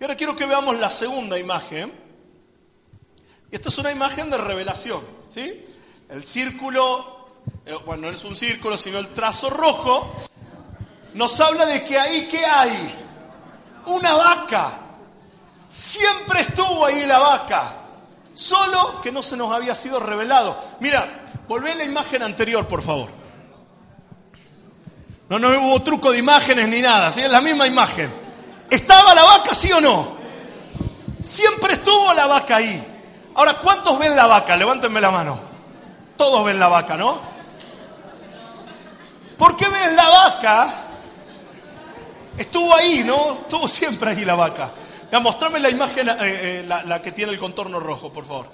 [0.00, 1.92] Y ahora quiero que veamos la segunda imagen.
[3.50, 5.64] Esta es una imagen de revelación, ¿sí?
[6.08, 7.28] El círculo,
[7.64, 10.12] eh, bueno, no es un círculo, sino el trazo rojo,
[11.14, 12.92] nos habla de que ahí, ¿qué hay?
[13.86, 14.80] Una vaca.
[15.70, 17.76] Siempre estuvo ahí la vaca,
[18.34, 20.56] solo que no se nos había sido revelado.
[20.80, 23.08] Mira, volvé a la imagen anterior, por favor.
[25.28, 27.22] No, no hubo truco de imágenes ni nada, ¿sí?
[27.22, 28.12] es la misma imagen.
[28.68, 30.16] ¿Estaba la vaca, sí o no?
[31.22, 32.84] Siempre estuvo la vaca ahí.
[33.34, 34.56] Ahora, ¿cuántos ven la vaca?
[34.56, 35.40] Levántenme la mano.
[36.16, 37.20] Todos ven la vaca, ¿no?
[39.38, 40.74] ¿Por qué ven la vaca?
[42.36, 43.38] Estuvo ahí, ¿no?
[43.42, 44.72] Estuvo siempre ahí la vaca.
[45.14, 48.50] Ya, mostrame la imagen, eh, eh, la, que tiene el contorno rojo, por favor.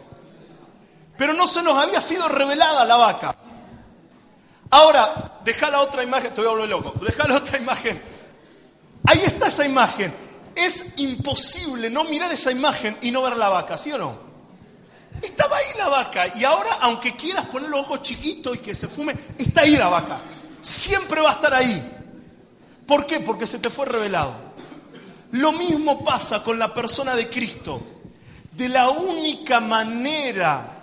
[1.16, 3.34] Pero no se nos había sido revelada la vaca.
[4.68, 6.92] Ahora, deja la otra imagen, te voy a volver loco.
[7.02, 8.02] Deja la otra imagen.
[9.06, 10.14] Ahí está esa imagen.
[10.54, 14.18] Es imposible no mirar esa imagen y no ver la vaca, ¿sí o no?
[15.22, 18.86] Estaba ahí la vaca y ahora, aunque quieras poner los ojos chiquitos y que se
[18.86, 20.18] fume, está ahí la vaca.
[20.60, 21.82] Siempre va a estar ahí.
[22.86, 23.20] ¿Por qué?
[23.20, 24.49] Porque se te fue revelado.
[25.32, 27.82] Lo mismo pasa con la persona de Cristo.
[28.52, 30.80] De la única manera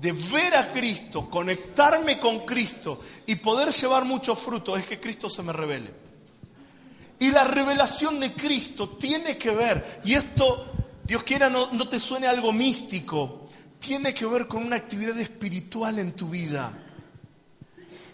[0.00, 5.30] de ver a Cristo, conectarme con Cristo y poder llevar mucho fruto es que Cristo
[5.30, 6.06] se me revele.
[7.18, 10.66] Y la revelación de Cristo tiene que ver, y esto,
[11.02, 13.48] Dios quiera, no, te suene algo místico,
[13.80, 16.72] tiene que ver con una actividad espiritual en tu vida.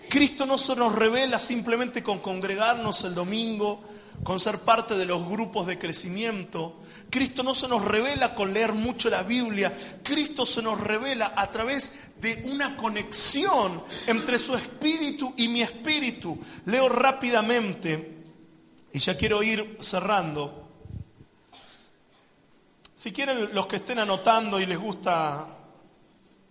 [0.09, 3.83] Cristo no se nos revela simplemente con congregarnos el domingo,
[4.23, 6.81] con ser parte de los grupos de crecimiento.
[7.11, 9.73] Cristo no se nos revela con leer mucho la Biblia.
[10.03, 16.39] Cristo se nos revela a través de una conexión entre su espíritu y mi espíritu.
[16.67, 18.23] Leo rápidamente
[18.93, 20.69] y ya quiero ir cerrando.
[22.95, 25.49] Si quieren los que estén anotando y les gusta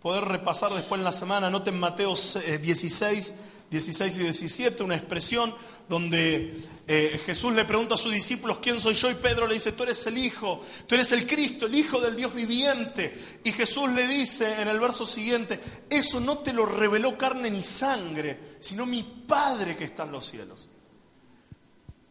[0.02, 3.34] poder repasar después en la semana, anoten Mateo eh, 16,
[3.72, 5.56] 16 y 17, una expresión
[5.88, 9.10] donde eh, Jesús le pregunta a sus discípulos, ¿quién soy yo?
[9.10, 12.16] Y Pedro le dice, tú eres el Hijo, tú eres el Cristo, el Hijo del
[12.18, 13.40] Dios viviente.
[13.46, 17.64] Y Jesús le dice en el verso siguiente, eso no te lo reveló carne ni
[17.64, 20.70] sangre, sino mi Padre que está en los cielos.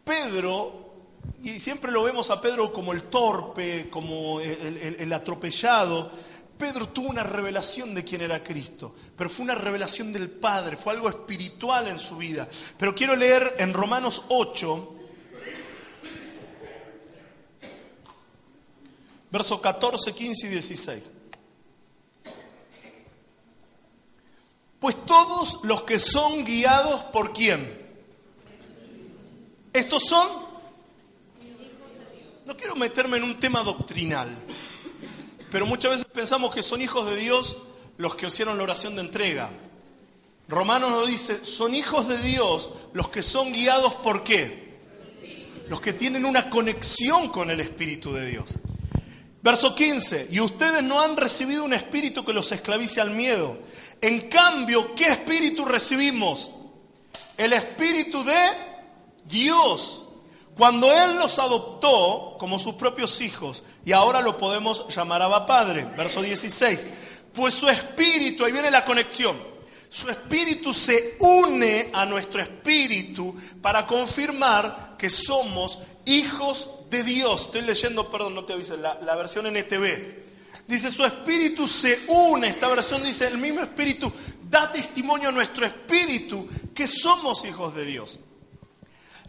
[0.05, 0.95] Pedro,
[1.43, 6.11] y siempre lo vemos a Pedro como el torpe, como el, el- el atropellado,
[6.61, 10.93] Pedro tuvo una revelación de quién era Cristo, pero fue una revelación del Padre, fue
[10.93, 12.47] algo espiritual en su vida.
[12.77, 14.95] Pero quiero leer en Romanos 8,
[19.31, 21.13] versos 14, 15 y 16.
[24.79, 27.81] Pues todos los que son guiados por quién?
[29.73, 30.29] Estos son...
[32.45, 34.37] No quiero meterme en un tema doctrinal,
[35.51, 37.59] pero muchas veces pensamos que son hijos de Dios
[37.99, 39.51] los que hicieron la oración de entrega.
[40.49, 44.71] Romanos nos dice, son hijos de Dios los que son guiados por qué?
[45.69, 48.59] Los que tienen una conexión con el Espíritu de Dios.
[49.43, 53.59] Verso 15, y ustedes no han recibido un espíritu que los esclavice al miedo.
[54.01, 56.51] En cambio, ¿qué espíritu recibimos?
[57.39, 58.39] El espíritu de
[59.25, 60.03] Dios.
[60.61, 65.87] Cuando Él los adoptó como sus propios hijos, y ahora lo podemos llamar Abba Padre.
[65.97, 66.87] Verso 16,
[67.33, 69.39] pues su espíritu, ahí viene la conexión,
[69.89, 77.47] su espíritu se une a nuestro espíritu para confirmar que somos hijos de Dios.
[77.47, 80.67] Estoy leyendo, perdón, no te avisé, la, la versión NTV.
[80.69, 84.13] Dice, su espíritu se une, esta versión dice, el mismo espíritu
[84.43, 88.21] da testimonio a nuestro espíritu que somos hijos de Dios.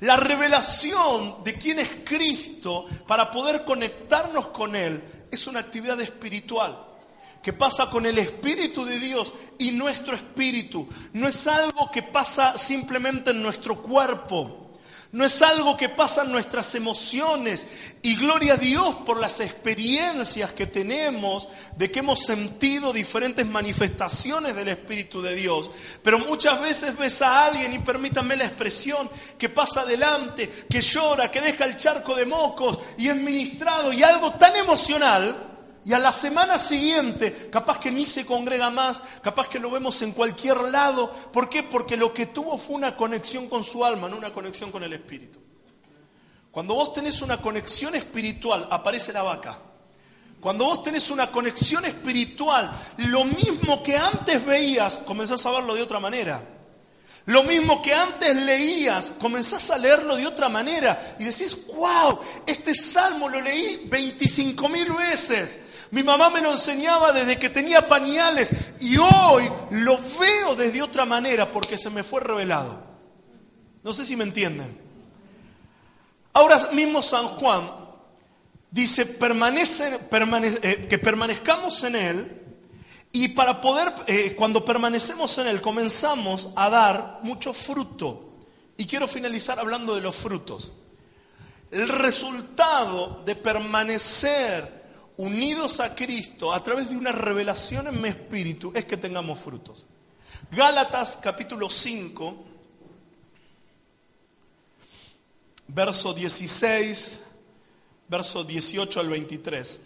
[0.02, 6.88] La revelación de quién es Cristo para poder conectarnos con Él es una actividad espiritual
[7.42, 10.88] que pasa con el Espíritu de Dios y nuestro espíritu.
[11.14, 14.71] No es algo que pasa simplemente en nuestro cuerpo.
[15.12, 17.68] No es algo que pasa en nuestras emociones.
[18.02, 24.56] Y gloria a Dios por las experiencias que tenemos de que hemos sentido diferentes manifestaciones
[24.56, 25.70] del Espíritu de Dios.
[26.02, 31.30] Pero muchas veces ves a alguien, y permítanme la expresión, que pasa adelante, que llora,
[31.30, 35.51] que deja el charco de mocos y es ministrado y algo tan emocional
[35.84, 40.02] y a la semana siguiente, capaz que ni se congrega más, capaz que lo vemos
[40.04, 41.12] en cualquier lado.
[41.34, 41.64] ¿Por qué?
[41.64, 44.94] Porque lo que tuvo fue una conexión con su alma, no una conexión con el
[44.94, 45.40] espíritu.
[46.52, 49.58] Cuando vos tenés una conexión espiritual, aparece la vaca.
[50.40, 55.82] Cuando vos tenés una conexión espiritual, lo mismo que antes veías, comenzás a verlo de
[55.82, 56.44] otra manera.
[57.26, 62.74] Lo mismo que antes leías, comenzás a leerlo de otra manera y decís, wow, este
[62.74, 65.60] salmo lo leí 25 mil veces.
[65.92, 71.06] Mi mamá me lo enseñaba desde que tenía pañales y hoy lo veo desde otra
[71.06, 72.82] manera porque se me fue revelado.
[73.84, 74.80] No sé si me entienden.
[76.34, 77.72] Ahora mismo San Juan
[78.70, 82.42] dice eh, que permanezcamos en Él
[83.12, 88.30] y para poder, eh, cuando permanecemos en Él, comenzamos a dar mucho fruto.
[88.78, 90.72] Y quiero finalizar hablando de los frutos.
[91.70, 94.81] El resultado de permanecer
[95.22, 99.86] unidos a Cristo a través de una revelación en mi espíritu es que tengamos frutos.
[100.50, 102.44] Gálatas capítulo 5,
[105.68, 107.20] verso 16,
[108.08, 109.80] verso 18 al 23.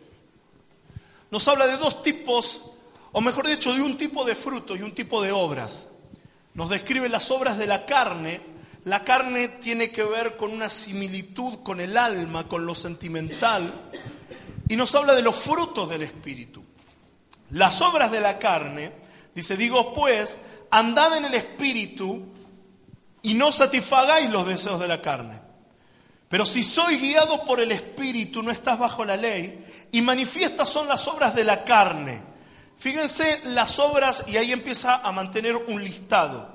[1.31, 2.61] Nos habla de dos tipos,
[3.11, 5.89] o mejor dicho, de un tipo de frutos y un tipo de obras.
[6.53, 8.39] Nos describe las obras de la carne.
[8.85, 13.73] La carne tiene que ver con una similitud con el alma, con lo sentimental
[14.67, 16.63] y nos habla de los frutos del Espíritu.
[17.51, 18.91] Las obras de la carne,
[19.33, 20.39] dice, digo pues,
[20.71, 22.23] andad en el Espíritu
[23.21, 25.39] y no satisfagáis los deseos de la carne.
[26.29, 30.87] Pero si sois guiado por el Espíritu, no estás bajo la ley, y manifiestas son
[30.87, 32.21] las obras de la carne.
[32.77, 36.54] Fíjense las obras, y ahí empieza a mantener un listado.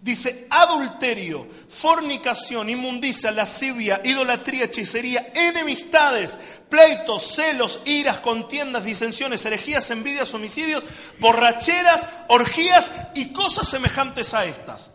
[0.00, 6.36] Dice adulterio, fornicación, inmundicia, lascivia, idolatría, hechicería, enemistades,
[6.68, 10.84] pleitos, celos, iras, contiendas, disensiones, herejías, envidias, homicidios,
[11.18, 14.92] borracheras, orgías y cosas semejantes a estas.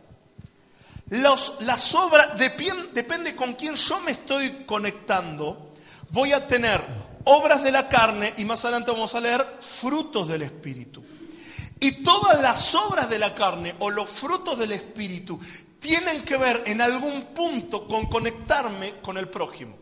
[1.10, 5.74] Los, las obras, depende con quién yo me estoy conectando,
[6.10, 6.82] voy a tener
[7.26, 11.04] obras de la carne y más adelante vamos a leer frutos del Espíritu.
[11.84, 15.39] Y todas las obras de la carne o los frutos del Espíritu
[15.79, 19.75] tienen que ver en algún punto con conectarme con el prójimo.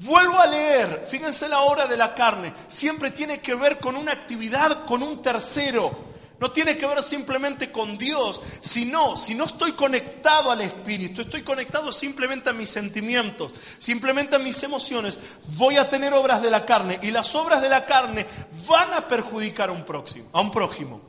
[0.00, 4.10] Vuelvo a leer, fíjense la obra de la carne, siempre tiene que ver con una
[4.10, 6.09] actividad con un tercero.
[6.40, 11.42] No tiene que ver simplemente con Dios, sino, si no estoy conectado al Espíritu, estoy
[11.42, 15.18] conectado simplemente a mis sentimientos, simplemente a mis emociones,
[15.58, 18.26] voy a tener obras de la carne y las obras de la carne
[18.66, 21.02] van a perjudicar a un próximo, a un prójimo.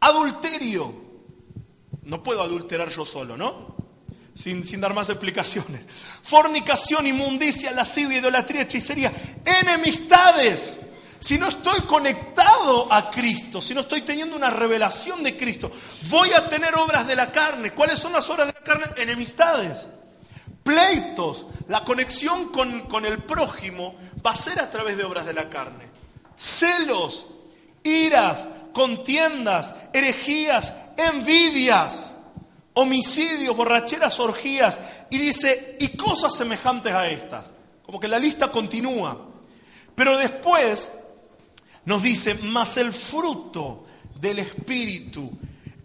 [0.00, 1.04] Adulterio.
[2.04, 3.76] No puedo adulterar yo solo, ¿no?
[4.34, 5.82] Sin, sin, dar más explicaciones.
[6.22, 9.12] Fornicación, inmundicia, lascivia, idolatría, hechicería,
[9.44, 10.78] enemistades.
[11.18, 15.70] Si no estoy conectado a Cristo, si no estoy teniendo una revelación de Cristo,
[16.08, 17.72] voy a tener obras de la carne.
[17.72, 18.86] ¿Cuáles son las obras de la carne?
[18.96, 19.86] Enemistades,
[20.62, 21.46] pleitos.
[21.68, 25.48] La conexión con, con el prójimo va a ser a través de obras de la
[25.48, 25.86] carne.
[26.36, 27.26] Celos,
[27.82, 32.12] iras, contiendas, herejías, envidias,
[32.74, 34.80] homicidios, borracheras, orgías.
[35.08, 37.46] Y dice, y cosas semejantes a estas.
[37.84, 39.18] Como que la lista continúa.
[39.94, 40.92] Pero después
[41.86, 43.86] nos dice, más el fruto
[44.20, 45.30] del Espíritu.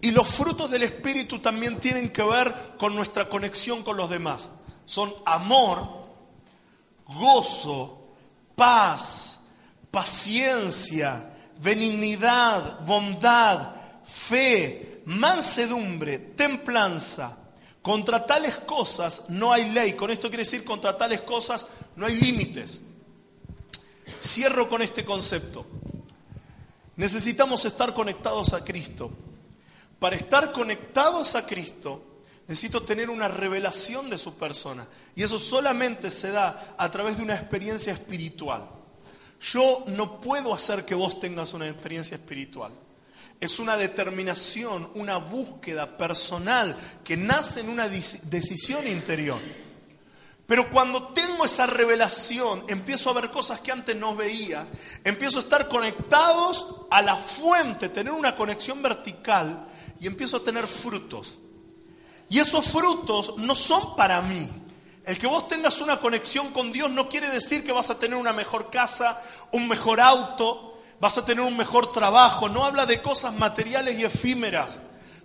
[0.02, 4.50] Y los frutos del Espíritu también tienen que ver con nuestra conexión con los demás.
[4.86, 6.08] Son amor,
[7.06, 8.16] gozo,
[8.56, 9.40] paz,
[9.92, 17.38] paciencia, benignidad, bondad, fe, mansedumbre, templanza.
[17.84, 19.94] Contra tales cosas no hay ley.
[19.94, 22.82] Con esto quiere decir, contra tales cosas no hay límites.
[24.20, 25.66] Cierro con este concepto.
[26.96, 29.12] Necesitamos estar conectados a Cristo.
[30.00, 32.04] Para estar conectados a Cristo,
[32.48, 34.88] necesito tener una revelación de su persona.
[35.16, 38.68] Y eso solamente se da a través de una experiencia espiritual.
[39.42, 42.74] Yo no puedo hacer que vos tengas una experiencia espiritual.
[43.40, 49.40] Es una determinación, una búsqueda personal que nace en una decisión interior.
[50.52, 54.68] Pero cuando tengo esa revelación, empiezo a ver cosas que antes no veía,
[55.02, 59.66] empiezo a estar conectados a la fuente, tener una conexión vertical
[59.98, 61.40] y empiezo a tener frutos.
[62.28, 64.46] Y esos frutos no son para mí.
[65.06, 68.18] El que vos tengas una conexión con Dios no quiere decir que vas a tener
[68.18, 69.22] una mejor casa,
[69.54, 72.50] un mejor auto, vas a tener un mejor trabajo.
[72.50, 74.82] No habla de cosas materiales y efímeras,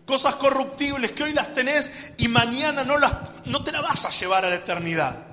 [0.06, 3.12] cosas corruptibles que hoy las tenés y mañana no, las,
[3.44, 5.26] no te las vas a llevar a la eternidad.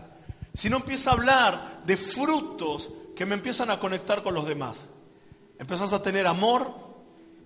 [0.53, 4.77] Sino empieza a hablar de frutos que me empiezan a conectar con los demás.
[5.59, 6.73] Empezás a tener amor,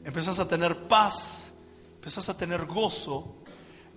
[0.04, 1.52] empezás a tener paz,
[1.98, 3.38] empezás a tener gozo,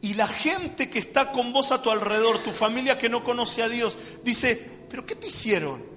[0.02, 3.62] y la gente que está con vos a tu alrededor, tu familia que no conoce
[3.62, 5.89] a Dios, dice, pero ¿qué te hicieron?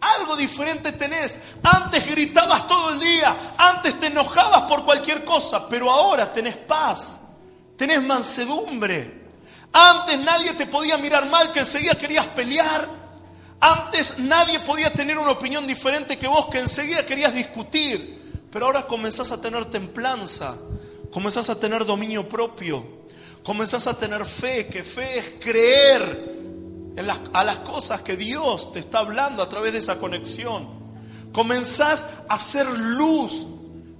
[0.00, 1.38] Algo diferente tenés.
[1.62, 7.16] Antes gritabas todo el día, antes te enojabas por cualquier cosa, pero ahora tenés paz,
[7.76, 9.26] tenés mansedumbre.
[9.72, 12.88] Antes nadie te podía mirar mal, que enseguida querías pelear.
[13.58, 18.44] Antes nadie podía tener una opinión diferente que vos, que enseguida querías discutir.
[18.50, 20.56] Pero ahora comenzás a tener templanza,
[21.12, 22.96] comenzás a tener dominio propio
[23.46, 26.35] comenzás a tener fe, que fe es creer
[26.96, 30.68] las, a las cosas que Dios te está hablando a través de esa conexión.
[31.32, 33.46] Comenzás a hacer luz,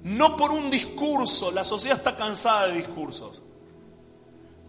[0.03, 3.43] no por un discurso, la sociedad está cansada de discursos.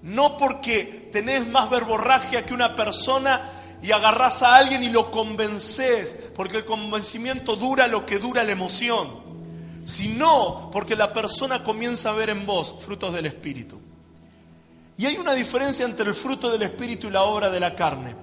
[0.02, 3.52] No porque tenés más verborragia que una persona
[3.82, 8.52] y agarrás a alguien y lo convences, porque el convencimiento dura lo que dura la
[8.52, 9.08] emoción,
[9.84, 13.78] sino porque la persona comienza a ver en vos frutos del Espíritu.
[14.98, 18.16] Y hay una diferencia entre el fruto del Espíritu y la obra de la carne.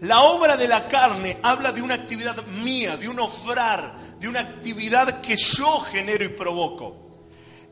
[0.00, 4.40] La obra de la carne habla de una actividad mía, de un ofrar, de una
[4.40, 6.96] actividad que yo genero y provoco.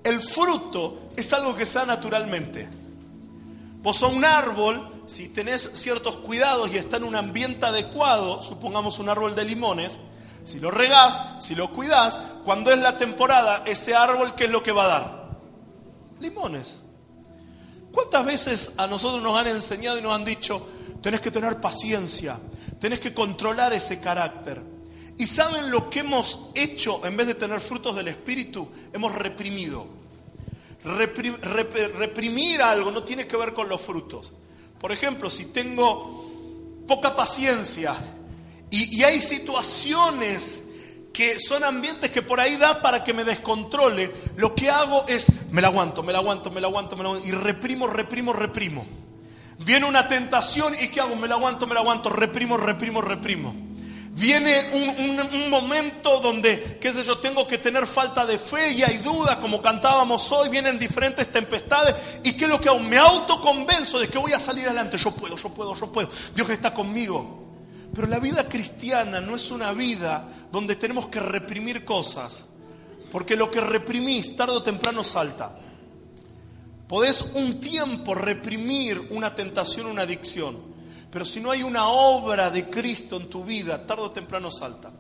[0.05, 2.68] El fruto es algo que se da naturalmente.
[3.80, 8.99] Vos a un árbol, si tenés ciertos cuidados y está en un ambiente adecuado, supongamos
[8.99, 9.99] un árbol de limones,
[10.44, 14.62] si lo regás, si lo cuidás, cuando es la temporada, ese árbol, ¿qué es lo
[14.62, 15.38] que va a dar?
[16.20, 16.80] Limones.
[17.97, 20.68] ¿Cuántas veces a nosotros nos han enseñado y nos han dicho,
[21.01, 22.38] tenés que tener paciencia,
[22.78, 24.61] tenés que controlar ese carácter?
[25.16, 28.68] ¿Y saben lo que hemos hecho en vez de tener frutos del Espíritu?
[28.92, 29.86] Hemos reprimido.
[30.84, 34.34] reprimir algo no tiene que ver con los frutos.
[34.78, 37.97] Por ejemplo, si tengo poca paciencia
[38.68, 40.64] y, hay situaciones
[41.16, 45.32] que son ambientes que por ahí da para que me descontrole, lo que hago es,
[45.50, 48.34] me la aguanto, me la aguanto, me la aguanto, me la aguanto, y reprimo, reprimo,
[48.34, 48.86] reprimo.
[49.60, 51.16] Viene una tentación y ¿qué hago?
[51.16, 53.54] Me la aguanto, me la aguanto, reprimo, reprimo, reprimo.
[54.10, 58.98] Viene un, momento donde, qué sé yo, tengo que tener falta de fe y hay
[58.98, 61.94] dudas, como cantábamos hoy, vienen diferentes tempestades.
[62.24, 62.80] ¿Y qué es lo que hago?
[62.80, 64.98] Me autoconvenzo de que voy a salir adelante.
[64.98, 66.10] Yo puedo, yo puedo, yo puedo.
[66.34, 67.45] Dios está conmigo.
[67.97, 72.44] Pero la vida cristiana no es una vida donde tenemos que reprimir cosas,
[73.11, 75.55] porque lo que reprimís tarde o temprano salta.
[76.86, 80.59] Podés un tiempo reprimir una tentación, una adicción,
[81.11, 84.92] pero si no hay una obra de Cristo en tu vida, tarde o temprano salta.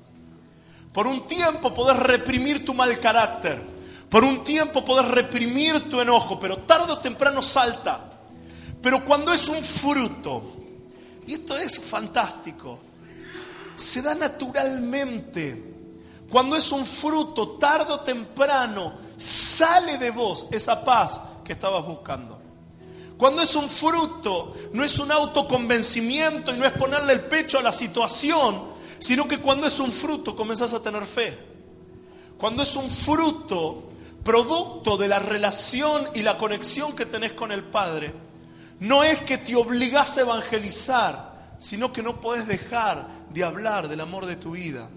[0.90, 3.62] Por un tiempo podés reprimir tu mal carácter,
[4.08, 8.10] por un tiempo podés reprimir tu enojo, pero tarde o temprano salta.
[8.80, 10.54] Pero cuando es un fruto,
[11.26, 12.85] y esto es fantástico,
[13.76, 15.74] se da naturalmente.
[16.30, 22.40] Cuando es un fruto, tarde o temprano, sale de vos esa paz que estabas buscando.
[23.16, 27.62] Cuando es un fruto, no es un autoconvencimiento y no es ponerle el pecho a
[27.62, 31.38] la situación, sino que cuando es un fruto comenzás a tener fe.
[32.36, 33.84] Cuando es un fruto,
[34.22, 38.12] producto de la relación y la conexión que tenés con el Padre,
[38.80, 44.00] no es que te obligás a evangelizar, sino que no puedes dejar de hablar del
[44.00, 44.88] amor de tu vida.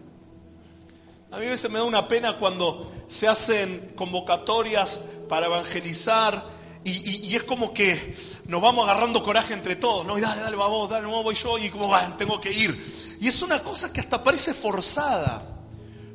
[1.32, 7.36] A mí a veces me da una pena cuando se hacen convocatorias para evangelizar y,
[7.36, 10.18] es como que nos vamos agarrando coraje entre todos, ¿no?
[10.18, 13.18] Y dale, dale, vamos, dale, no voy yo y como, van, tengo que ir.
[13.20, 15.58] Y es una cosa que hasta parece forzada.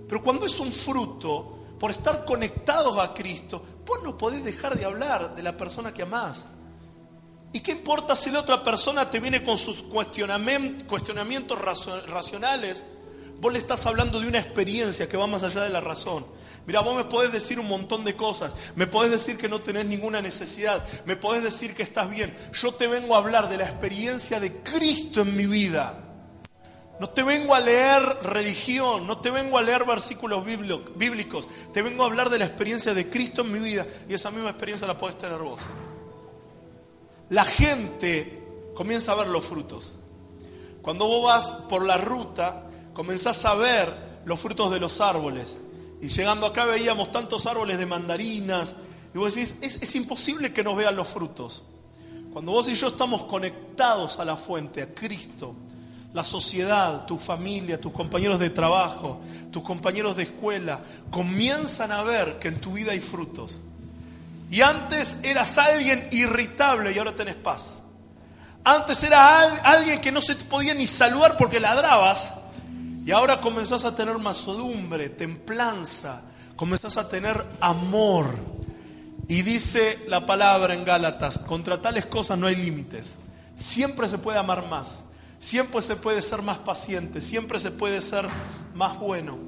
[0.08, 4.84] Pero cuando es un fruto, por estar conectados a Cristo, vos no podés dejar de
[4.84, 6.44] hablar de la persona que amás.
[7.54, 11.56] ¿Y qué importa si la otra persona te viene con sus cuestionamientos
[12.08, 12.82] racionales?
[13.38, 16.26] Vos le estás hablando de una experiencia que va más allá de la razón.
[16.66, 19.86] Mira, vos me podés decir un montón de cosas, me podés decir que no tenés
[19.86, 22.36] ninguna necesidad, me podés decir que estás bien.
[22.52, 26.00] Yo te vengo a hablar de la experiencia de Cristo en mi vida.
[26.98, 32.02] No te vengo a leer religión, no te vengo a leer versículos bíblicos, te vengo
[32.02, 34.98] a hablar de la experiencia de Cristo en mi vida y esa misma experiencia la
[34.98, 35.60] podés tener vos
[37.30, 38.42] la gente
[38.74, 39.94] comienza a ver los frutos.
[40.82, 45.56] Cuando vos vas por la ruta, comenzás a ver los frutos de los árboles.
[46.00, 48.74] Y llegando acá veíamos tantos árboles de mandarinas
[49.14, 51.64] Y vos decís, es, es imposible que nos vean los frutos.
[52.32, 55.54] Cuando vos y yo estamos conectados a la fuente, a Cristo,
[56.12, 59.20] la sociedad, tu familia, tus compañeros de trabajo,
[59.50, 63.60] tus compañeros de escuela, comienzan a ver que en tu vida hay frutos.
[64.50, 67.74] Y antes eras alguien irritable y ahora tenés paz.
[68.62, 72.32] Antes eras alguien que no se te podía ni saludar porque ladrabas
[73.04, 76.22] y ahora comenzás a tener masodumbre, templanza,
[76.56, 78.34] comenzás a tener amor.
[79.28, 83.14] Y dice la palabra en Gálatas, contra tales cosas no hay límites.
[83.56, 85.00] Siempre se puede amar más,
[85.38, 88.26] siempre se puede ser más paciente, siempre se puede ser
[88.74, 89.38] más bueno.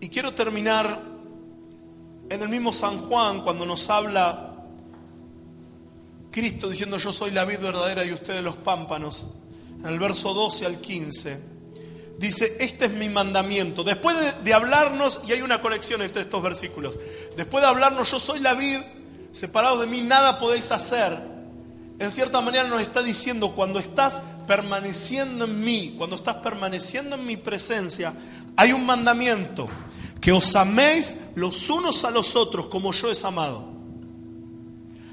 [0.00, 1.00] Y quiero terminar
[2.30, 4.54] en el mismo San Juan cuando nos habla
[6.30, 9.26] Cristo diciendo yo soy la vid verdadera y ustedes los pámpanos,
[9.78, 11.58] en el verso 12 al 15
[12.18, 13.84] dice, este es mi mandamiento.
[13.84, 16.98] Después de, hablarnos, y hay una conexión entre estos versículos,
[17.36, 18.80] después de hablarnos, yo soy la vid,
[19.32, 21.16] separado de mí nada podéis hacer.
[21.98, 27.26] En cierta manera nos está diciendo, cuando estás permaneciendo en mí, cuando estás permaneciendo en
[27.26, 28.12] mi presencia,
[28.56, 29.68] hay un mandamiento,
[30.20, 33.64] que os améis los unos a los otros como yo es amado.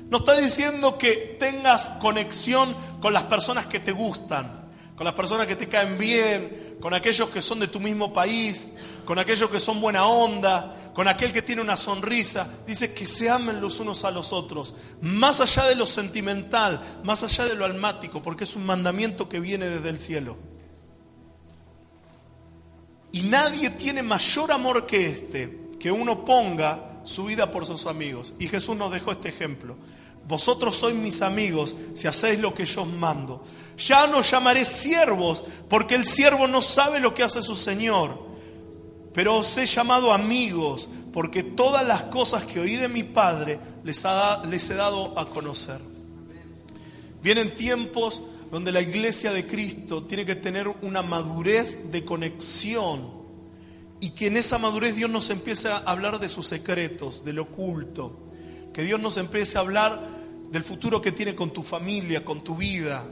[0.10, 5.48] No está diciendo que tengas conexión con las personas que te gustan, con las personas
[5.48, 8.68] que te caen bien, con aquellos que son de tu mismo país,
[9.04, 12.48] con aquellos que son buena onda, con aquel que tiene una sonrisa.
[12.66, 17.24] Dice que se amen los unos a los otros, más allá de lo sentimental, más
[17.24, 20.38] allá de lo almático, porque es un mandamiento que viene desde el cielo.
[23.16, 28.34] Y nadie tiene mayor amor que este, que uno ponga su vida por sus amigos.
[28.40, 29.78] Y Jesús nos dejó este ejemplo.
[30.28, 33.46] Vosotros sois mis amigos si hacéis lo que yo os mando.
[33.78, 38.20] Ya no llamaré siervos, porque el siervo no sabe lo que hace su Señor.
[39.14, 44.04] Pero os he llamado amigos, porque todas las cosas que oí de mi Padre les,
[44.50, 45.80] les he dado a conocer.
[47.24, 48.22] Vienen tiempos
[48.52, 53.10] donde la iglesia de Cristo tiene que tener una madurez de conexión
[54.00, 58.20] y que en esa madurez Dios nos empiece a hablar de sus secretos, del oculto,
[58.74, 60.16] que Dios nos empiece a hablar
[60.52, 63.06] del futuro que tiene con tu familia, con tu vida.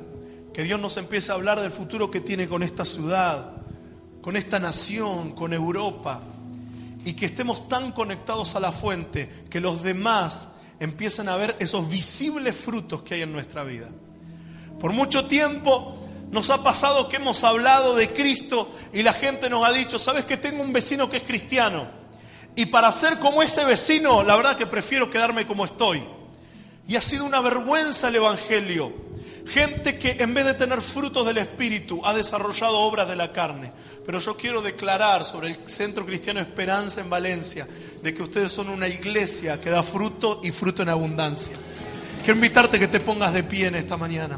[0.53, 3.63] Que Dios nos empiece a hablar del futuro que tiene con esta ciudad,
[4.21, 6.21] con esta nación, con Europa.
[7.05, 10.47] Y que estemos tan conectados a la fuente que los demás
[10.79, 13.89] empiecen a ver esos visibles frutos que hay en nuestra vida.
[14.83, 15.95] Por mucho tiempo
[16.29, 20.25] nos ha pasado que hemos hablado de Cristo y la gente nos ha dicho, ¿sabes
[20.25, 21.87] que tengo un vecino que es cristiano?
[22.53, 26.03] Y para ser como ese vecino, la verdad que prefiero quedarme como estoy.
[26.85, 28.91] Y ha sido una vergüenza el Evangelio.
[29.47, 33.71] Gente que en vez de tener frutos del Espíritu ha desarrollado obras de la carne.
[34.05, 37.65] Pero yo quiero declarar sobre el Centro Cristiano Esperanza en Valencia
[38.01, 41.55] de que ustedes son una iglesia que da fruto y fruto en abundancia.
[42.17, 44.37] Quiero invitarte a que te pongas de pie en esta mañana.